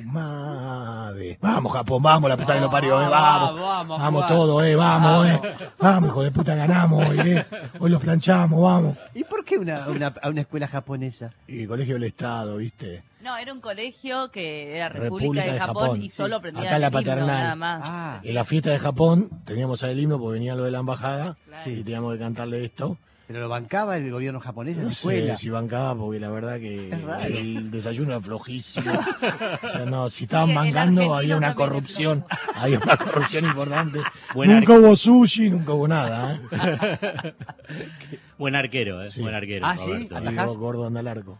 sumade. 0.00 1.38
Vamos, 1.40 1.72
Japón, 1.72 2.02
vamos, 2.02 2.28
la 2.28 2.36
puta 2.36 2.54
que 2.54 2.60
lo 2.60 2.70
parió, 2.70 3.00
eh, 3.02 3.08
vamos. 3.08 3.60
vamos, 3.60 3.98
Vamos 3.98 4.28
todo, 4.28 4.62
eh, 4.64 4.74
vamos, 4.76 5.26
eh. 5.26 5.40
Vamos, 5.78 6.10
hijo 6.10 6.22
de 6.22 6.30
puta, 6.32 6.54
ganamos 6.54 7.08
hoy, 7.08 7.18
eh. 7.20 7.46
Hoy 7.78 7.90
los 7.90 8.00
planchamos, 8.00 8.60
vamos. 8.60 8.96
¿Y 9.14 9.24
por 9.24 9.44
qué 9.44 9.58
una, 9.58 9.88
una, 9.88 10.14
a 10.22 10.28
una 10.28 10.40
escuela 10.42 10.66
japonesa? 10.68 11.30
Y 11.46 11.66
Colegio 11.66 11.94
del 11.94 12.04
Estado, 12.04 12.56
¿viste? 12.58 13.02
No, 13.22 13.36
era 13.36 13.52
un 13.52 13.60
colegio 13.60 14.30
que 14.30 14.76
era 14.76 14.88
República, 14.88 15.10
República 15.42 15.44
de 15.44 15.52
de 15.52 15.58
Japón, 15.58 15.82
Japón, 15.82 16.02
y 16.02 16.08
solo 16.08 16.36
aprendían 16.36 16.66
Acá 16.68 16.78
la 16.78 16.86
el 16.86 16.92
himno, 16.92 17.00
paternal. 17.04 17.26
nada 17.26 17.54
más. 17.56 17.88
Ah, 17.90 18.20
En 18.22 18.34
la 18.34 18.44
fiesta 18.44 18.70
de 18.70 18.78
Japón 18.78 19.28
teníamos 19.44 19.82
el 19.82 20.00
himno 20.00 20.18
porque 20.18 20.34
venía 20.38 20.54
lo 20.54 20.64
de 20.64 20.70
la 20.70 20.78
embajada 20.78 21.36
Claro. 21.46 21.70
y 21.70 21.82
teníamos 21.84 22.14
que 22.14 22.18
cantarle 22.18 22.64
esto. 22.64 22.96
¿Pero 23.30 23.42
lo 23.42 23.48
bancaba 23.48 23.96
el 23.96 24.10
gobierno 24.10 24.40
japonés 24.40 24.74
en 24.74 24.82
No 24.82 24.88
la 24.88 24.92
escuela? 24.92 25.36
sé 25.36 25.42
si 25.42 25.50
bancaba 25.50 25.94
porque 25.96 26.18
la 26.18 26.30
verdad 26.30 26.58
que 26.58 26.90
el 27.28 27.70
desayuno 27.70 28.10
era 28.10 28.20
flojísimo. 28.20 28.90
O 29.62 29.68
sea, 29.68 29.86
no, 29.86 30.10
si 30.10 30.24
estaban 30.24 30.48
el 30.50 30.56
bancando 30.56 31.14
había 31.14 31.36
una 31.36 31.54
corrupción, 31.54 32.24
había 32.56 32.80
una 32.80 32.96
corrupción 32.96 33.44
importante. 33.44 34.00
Buen 34.34 34.50
nunca 34.50 34.72
hubo 34.72 34.96
sushi, 34.96 35.48
nunca 35.48 35.72
hubo 35.74 35.86
nada. 35.86 36.40
¿eh? 36.50 37.34
Buen 38.38 38.56
arquero, 38.56 39.00
¿eh? 39.00 39.10
Sí. 39.10 39.22
Buen 39.22 39.34
arquero. 39.36 39.64
Ah, 39.64 39.76
¿sí? 39.76 39.86
Roberto. 39.86 40.16
Atajás. 40.16 40.48
Gordo 40.56 40.86
anda 40.88 40.98
al 41.00 41.06
arco. 41.06 41.38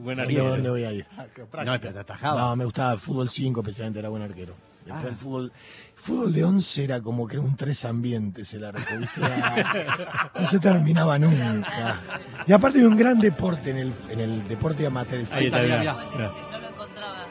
Buen 0.00 0.16
No 0.16 0.22
arquero. 0.24 0.48
dónde 0.50 0.70
voy 0.70 0.84
a 0.84 0.92
ir. 0.92 1.06
No, 1.16 1.26
pero 1.46 1.78
te 1.92 1.98
atajaba. 2.00 2.40
No, 2.40 2.56
me 2.56 2.64
gustaba 2.64 2.94
el 2.94 2.98
fútbol 2.98 3.28
5, 3.28 3.60
especialmente 3.60 4.00
era 4.00 4.08
buen 4.08 4.22
arquero. 4.22 4.54
Después 4.84 5.04
Ah. 5.04 5.08
el 5.08 5.16
fútbol, 5.16 5.52
fútbol 5.94 6.32
de 6.32 6.44
11 6.44 6.84
era 6.84 7.00
como 7.00 7.26
que 7.28 7.36
era 7.36 7.44
un 7.44 7.56
tres 7.56 7.84
ambientes 7.84 8.52
el 8.54 8.64
arco, 8.64 8.80
¿viste? 8.98 9.20
Era- 9.20 10.32
no 10.40 10.46
se 10.46 10.58
terminaba 10.58 11.18
nunca. 11.18 12.00
Y 12.46 12.52
aparte 12.52 12.78
de 12.78 12.86
un 12.86 12.96
gran 12.96 13.18
deporte 13.20 13.70
en 13.70 13.78
el, 13.78 13.92
en 14.10 14.20
el 14.20 14.48
deporte 14.48 14.84
amateur. 14.86 15.20
el 15.20 15.26
Ahí 15.32 15.46
está, 15.46 15.62
Mirá, 15.62 15.78
mirá. 15.78 15.94
mirá. 15.94 16.04
Bueno, 16.30 16.50
no 16.50 16.58
lo 16.58 16.68
encontraba. 16.68 17.22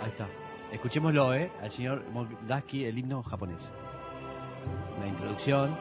Ahí 0.00 0.08
está. 0.08 0.26
Escuchémoslo, 0.72 1.34
¿eh? 1.34 1.50
Al 1.62 1.70
señor 1.72 2.04
Moldavski, 2.12 2.84
el 2.84 2.98
himno 2.98 3.22
japonés. 3.22 3.58
La 5.00 5.06
introducción. 5.08 5.76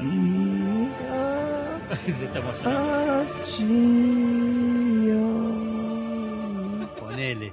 Ponele. 6.98 7.52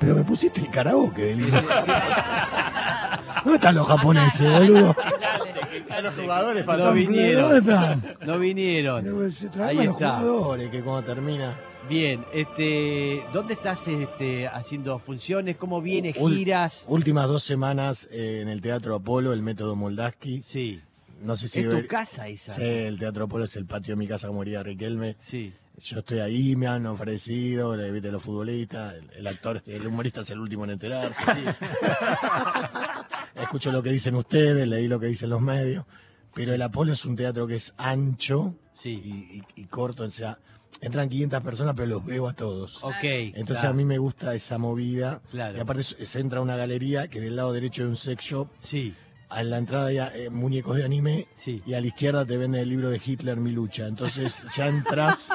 Pero 0.00 0.14
me 0.16 0.24
pusiste 0.24 0.60
el 0.60 0.70
karaoke 0.70 1.22
del. 1.26 1.50
¿Dónde 1.50 3.56
están 3.56 3.74
los 3.74 3.86
japoneses, 3.86 4.50
boludo? 4.50 4.94
los 6.02 6.14
jugadores 6.14 6.66
¿Dónde 6.66 6.84
no 6.84 6.92
vinieron. 6.92 7.56
están? 7.56 8.16
No 8.26 8.38
vinieron. 8.38 9.04
Pero 9.04 9.30
se 9.30 9.48
Ahí 9.62 9.78
a 9.78 9.84
los 9.84 9.94
está. 9.94 10.16
jugadores 10.18 10.70
que 10.70 10.82
cuando 10.82 11.02
termina. 11.04 11.56
Bien, 11.88 12.24
este, 12.32 13.22
¿dónde 13.32 13.54
estás 13.54 13.86
este, 13.86 14.48
haciendo 14.48 14.98
funciones? 14.98 15.56
¿Cómo 15.56 15.82
viene? 15.82 16.14
Ul- 16.14 16.34
¿Giras? 16.34 16.84
Últimas 16.88 17.28
dos 17.28 17.42
semanas 17.42 18.08
eh, 18.10 18.40
en 18.42 18.48
el 18.48 18.62
Teatro 18.62 18.94
Apolo, 18.96 19.32
el 19.34 19.42
método 19.42 19.76
Moldaski. 19.76 20.42
Sí. 20.46 20.80
No 21.22 21.36
sé 21.36 21.48
si 21.48 21.60
Es 21.60 21.68
ver- 21.68 21.82
tu 21.82 21.88
casa 21.88 22.26
esa. 22.28 22.54
Sí, 22.54 22.62
el 22.62 22.98
Teatro 22.98 23.24
Apolo 23.24 23.44
es 23.44 23.54
el 23.56 23.66
patio 23.66 23.92
de 23.92 23.96
mi 23.98 24.06
casa 24.08 24.28
como 24.28 24.42
diría 24.44 24.62
Riquelme. 24.62 25.16
Sí. 25.26 25.52
Yo 25.78 25.98
estoy 25.98 26.20
ahí, 26.20 26.54
me 26.56 26.68
han 26.68 26.86
ofrecido, 26.86 27.76
le 27.76 27.90
viste 27.90 28.12
los 28.12 28.22
futbolistas, 28.22 28.94
el, 28.94 29.10
el 29.16 29.26
actor, 29.26 29.60
el 29.66 29.86
humorista 29.86 30.20
es 30.20 30.30
el 30.30 30.38
último 30.38 30.64
en 30.64 30.70
enterarse. 30.70 31.24
Escucho 33.34 33.72
lo 33.72 33.82
que 33.82 33.90
dicen 33.90 34.14
ustedes, 34.14 34.66
leí 34.68 34.88
lo 34.88 35.00
que 35.00 35.06
dicen 35.06 35.30
los 35.30 35.40
medios, 35.40 35.84
pero 36.34 36.54
el 36.54 36.62
Apolo 36.62 36.92
es 36.92 37.04
un 37.04 37.16
teatro 37.16 37.46
que 37.46 37.56
es 37.56 37.74
ancho 37.76 38.54
Sí. 38.80 39.00
y, 39.04 39.38
y- 39.38 39.62
y 39.62 39.64
corto, 39.66 40.04
o 40.04 40.10
sea, 40.10 40.38
entran 40.80 41.08
500 41.08 41.42
personas, 41.42 41.74
pero 41.76 41.88
los 41.88 42.04
veo 42.04 42.28
a 42.28 42.34
todos. 42.34 42.82
Ok. 42.84 42.92
Entonces 43.02 43.58
claro, 43.60 43.70
a 43.70 43.76
mí 43.76 43.84
me 43.84 43.98
gusta 43.98 44.34
esa 44.34 44.58
movida. 44.58 45.20
Claro. 45.30 45.56
Y 45.56 45.60
aparte 45.60 45.82
se 45.84 46.04
se 46.04 46.20
entra 46.20 46.40
a 46.40 46.42
una 46.42 46.56
galería 46.56 47.08
que 47.08 47.20
del 47.20 47.36
lado 47.36 47.52
derecho 47.52 47.82
hay 47.82 47.88
un 47.88 47.96
sex 47.96 48.22
shop. 48.24 48.48
Sí, 48.62 48.94
A 49.34 49.42
la 49.42 49.58
entrada 49.58 49.86
hay 49.88 49.98
eh, 49.98 50.30
muñecos 50.30 50.76
de 50.76 50.84
anime. 50.84 51.26
sí. 51.36 51.62
Y 51.66 51.74
a 51.74 51.80
la 51.80 51.86
izquierda 51.88 52.24
te 52.24 52.36
venden 52.36 52.60
el 52.62 52.68
libro 52.68 52.90
de 52.90 53.00
Hitler, 53.04 53.36
Mi 53.38 53.50
lucha. 53.52 53.86
Entonces 53.86 54.44
ya 54.56 54.68
entras, 54.68 55.28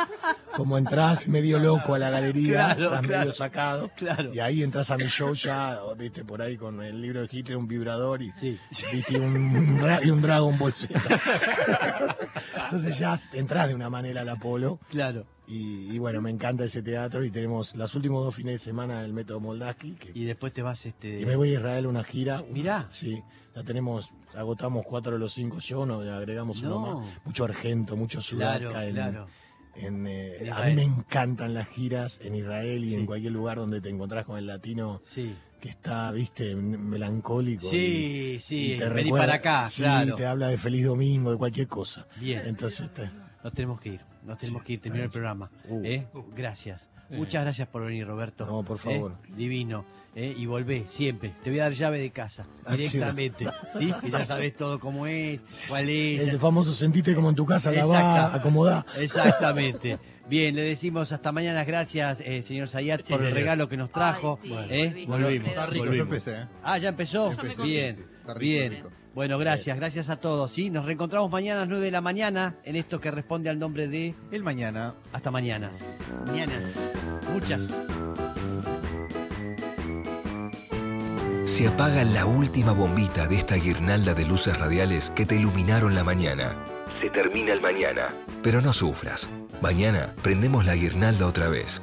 como 0.56 0.78
entras 0.78 1.28
medio 1.28 1.60
loco 1.60 1.94
a 1.96 2.00
la 2.00 2.10
galería, 2.10 2.76
Claro, 2.76 2.90
claro. 3.02 3.08
medio 3.08 3.32
sacado. 3.32 3.92
Claro. 3.96 4.34
Y 4.34 4.40
ahí 4.40 4.64
entras 4.64 4.90
a 4.92 4.98
mi 4.98 5.06
show 5.08 5.34
ya, 5.34 5.80
viste, 5.98 6.24
por 6.24 6.42
ahí 6.42 6.56
con 6.58 6.82
el 6.82 7.02
libro 7.02 7.22
de 7.22 7.28
Hitler, 7.32 7.58
un 7.58 7.68
vibrador 7.68 8.22
y, 8.22 8.32
Sí. 8.40 8.58
viste, 8.92 9.20
un, 9.20 9.80
y 10.04 10.10
un 10.10 10.22
Dragon 10.22 10.58
Ball. 10.58 10.74
Entonces 12.66 12.98
ya 12.98 13.18
entras 13.34 13.68
de 13.68 13.76
una 13.76 13.90
manera 13.90 14.22
al 14.22 14.30
Apolo. 14.30 14.80
Claro. 14.90 15.26
Y, 15.48 15.92
y 15.96 15.98
bueno, 15.98 16.22
me 16.22 16.30
encanta 16.30 16.64
ese 16.64 16.84
teatro 16.84 17.24
y 17.24 17.32
tenemos 17.32 17.76
los 17.76 17.96
últimos 17.96 18.24
dos 18.24 18.36
fines 18.36 18.54
de 18.54 18.60
semana 18.60 19.02
del 19.02 19.14
método 19.14 19.40
Moldaski. 19.40 19.94
Que, 19.94 20.12
Y 20.14 20.26
después 20.26 20.54
te 20.54 20.62
vas 20.62 20.86
este. 20.86 21.20
y 21.22 21.26
me 21.26 21.36
voy 21.36 21.50
a 21.50 21.54
Israel 21.54 21.86
a 21.86 21.90
una 21.90 22.04
gira. 22.04 22.44
Mirá. 22.52 22.86
Sí, 22.90 23.24
la 23.60 23.66
tenemos, 23.66 24.14
agotamos 24.36 24.86
cuatro 24.86 25.14
de 25.14 25.20
los 25.20 25.34
cinco 25.34 25.60
shows, 25.60 25.88
no, 25.88 26.00
agregamos 26.00 26.62
uno 26.64 26.70
No. 26.80 27.00
más. 27.02 27.10
Mucho 27.26 27.44
argento, 27.44 27.96
mucho 27.98 28.22
sudaca. 28.22 28.70
Claro, 28.70 28.82
en, 28.82 28.94
claro. 28.94 29.28
en, 29.76 30.08
eh, 30.08 30.38
En 30.46 30.54
a 30.54 30.64
mí 30.64 30.74
me 30.76 30.84
encantan 30.84 31.54
las 31.54 31.68
giras 31.68 32.20
en 32.24 32.36
Israel 32.36 32.84
y 32.86 32.90
Sí. 32.90 32.96
en 32.96 33.06
cualquier 33.06 33.34
lugar 33.34 33.58
donde 33.58 33.82
te 33.82 33.90
encontrás 33.90 34.26
con 34.26 34.38
el 34.38 34.48
latino 34.48 35.02
Sí. 35.14 35.36
que 35.62 35.70
está, 35.70 36.12
viste, 36.12 36.56
melancólico. 36.56 37.70
Sí, 37.70 38.34
y- 38.36 38.40
sí. 38.40 38.74
y 38.74 38.78
te 38.78 38.88
Vení 38.90 39.04
recuerda- 39.04 39.26
para 39.26 39.36
acá, 39.38 39.66
sí, 39.68 39.84
claro. 39.84 40.16
te 40.16 40.26
habla 40.26 40.48
de 40.48 40.58
feliz 40.58 40.86
domingo, 40.86 41.32
de 41.32 41.38
cualquier 41.38 41.68
cosa. 41.68 42.08
Bien. 42.20 42.42
Entonces, 42.46 42.94
te- 42.94 43.10
Nos 43.44 43.54
tenemos 43.54 43.80
que 43.80 43.90
ir. 43.94 44.02
Nos 44.26 44.38
tenemos 44.38 44.62
Sí, 44.64 44.68
que 44.68 44.74
ir. 44.74 44.82
Terminar 44.82 45.06
el 45.06 45.12
programa. 45.12 45.50
Uh. 45.70 45.82
¿eh? 45.86 46.08
Gracias. 46.36 46.90
Eh. 47.10 47.18
Muchas 47.18 47.44
gracias 47.44 47.68
por 47.68 47.86
venir, 47.86 48.06
Roberto. 48.08 48.46
No, 48.46 48.64
por 48.64 48.78
favor. 48.78 49.16
¿Eh? 49.28 49.32
Divino. 49.36 49.86
¿eh? 50.16 50.34
Y 50.38 50.46
volvé 50.46 50.86
siempre. 50.90 51.34
Te 51.44 51.50
voy 51.50 51.60
a 51.60 51.64
dar 51.64 51.74
llave 51.74 52.00
de 52.00 52.12
casa. 52.12 52.46
Ah. 52.66 52.76
Directamente. 52.76 53.46
¿Sí? 53.78 53.92
Que 54.02 54.10
ya 54.12 54.26
sabes 54.26 54.56
todo 54.56 54.80
cómo 54.80 55.08
es, 55.08 55.42
cuál 55.68 55.90
es. 55.90 56.28
el 56.28 56.40
famoso 56.40 56.72
sentite 56.72 57.16
como 57.16 57.30
en 57.30 57.36
tu 57.36 57.46
casa, 57.46 57.72
la 57.72 57.86
va, 57.86 58.36
acomodá. 58.36 58.86
Exactamente. 58.98 60.00
Bien, 60.28 60.56
le 60.56 60.62
decimos 60.62 61.12
hasta 61.12 61.32
mañana. 61.32 61.64
Gracias, 61.64 62.22
eh, 62.22 62.44
señor 62.44 62.68
Zayat, 62.68 63.02
Sí, 63.04 63.14
por 63.14 63.24
el 63.24 63.34
regalo 63.34 63.68
que 63.68 63.78
nos 63.78 63.92
trajo. 63.92 64.40
Ay, 64.44 64.50
sí, 64.50 64.56
¿eh? 64.70 65.06
volví. 65.08 65.24
Volvimos. 65.24 65.50
Está 65.50 65.66
rico, 65.66 65.86
yo 65.86 65.92
Volvimos. 65.92 66.08
empecé, 66.10 66.42
¿eh? 66.42 66.46
Ah, 66.64 66.78
ya 66.78 66.90
empezó. 66.90 67.32
Yo 67.34 67.42
empecé, 67.42 67.64
Bien, 67.64 67.96
sí, 67.96 68.02
sí. 68.04 68.08
Está 68.20 68.34
rico, 68.36 68.40
bien. 68.40 68.84
Bueno, 69.20 69.38
gracias, 69.38 69.76
gracias 69.76 70.10
a 70.10 70.16
todos. 70.16 70.50
¿sí? 70.50 70.70
Nos 70.70 70.86
reencontramos 70.86 71.30
mañana 71.30 71.58
a 71.58 71.60
las 71.64 71.70
9 71.72 71.84
de 71.84 71.92
la 71.92 72.00
mañana 72.00 72.56
en 72.64 72.78
esto 72.78 73.02
que 73.02 73.12
responde 73.12 73.50
al 73.50 73.60
nombre 73.60 73.90
de 73.90 74.16
El 74.32 74.44
mañana. 74.44 74.94
Hasta 75.12 75.30
mañana. 75.30 75.72
Mañanas. 76.26 76.88
Muchas. 77.34 77.68
Se 81.44 81.68
apaga 81.68 82.06
la 82.06 82.26
última 82.26 82.72
bombita 82.72 83.28
de 83.28 83.36
esta 83.36 83.56
guirnalda 83.56 84.14
de 84.14 84.24
luces 84.24 84.58
radiales 84.58 85.10
que 85.10 85.26
te 85.26 85.36
iluminaron 85.36 85.96
la 85.96 86.06
mañana. 86.06 86.56
Se 86.88 87.10
termina 87.10 87.52
el 87.52 87.60
mañana, 87.60 88.04
pero 88.42 88.62
no 88.62 88.72
sufras. 88.72 89.28
Mañana 89.62 90.16
prendemos 90.24 90.64
la 90.64 90.76
guirnalda 90.76 91.28
otra 91.28 91.50
vez. 91.50 91.82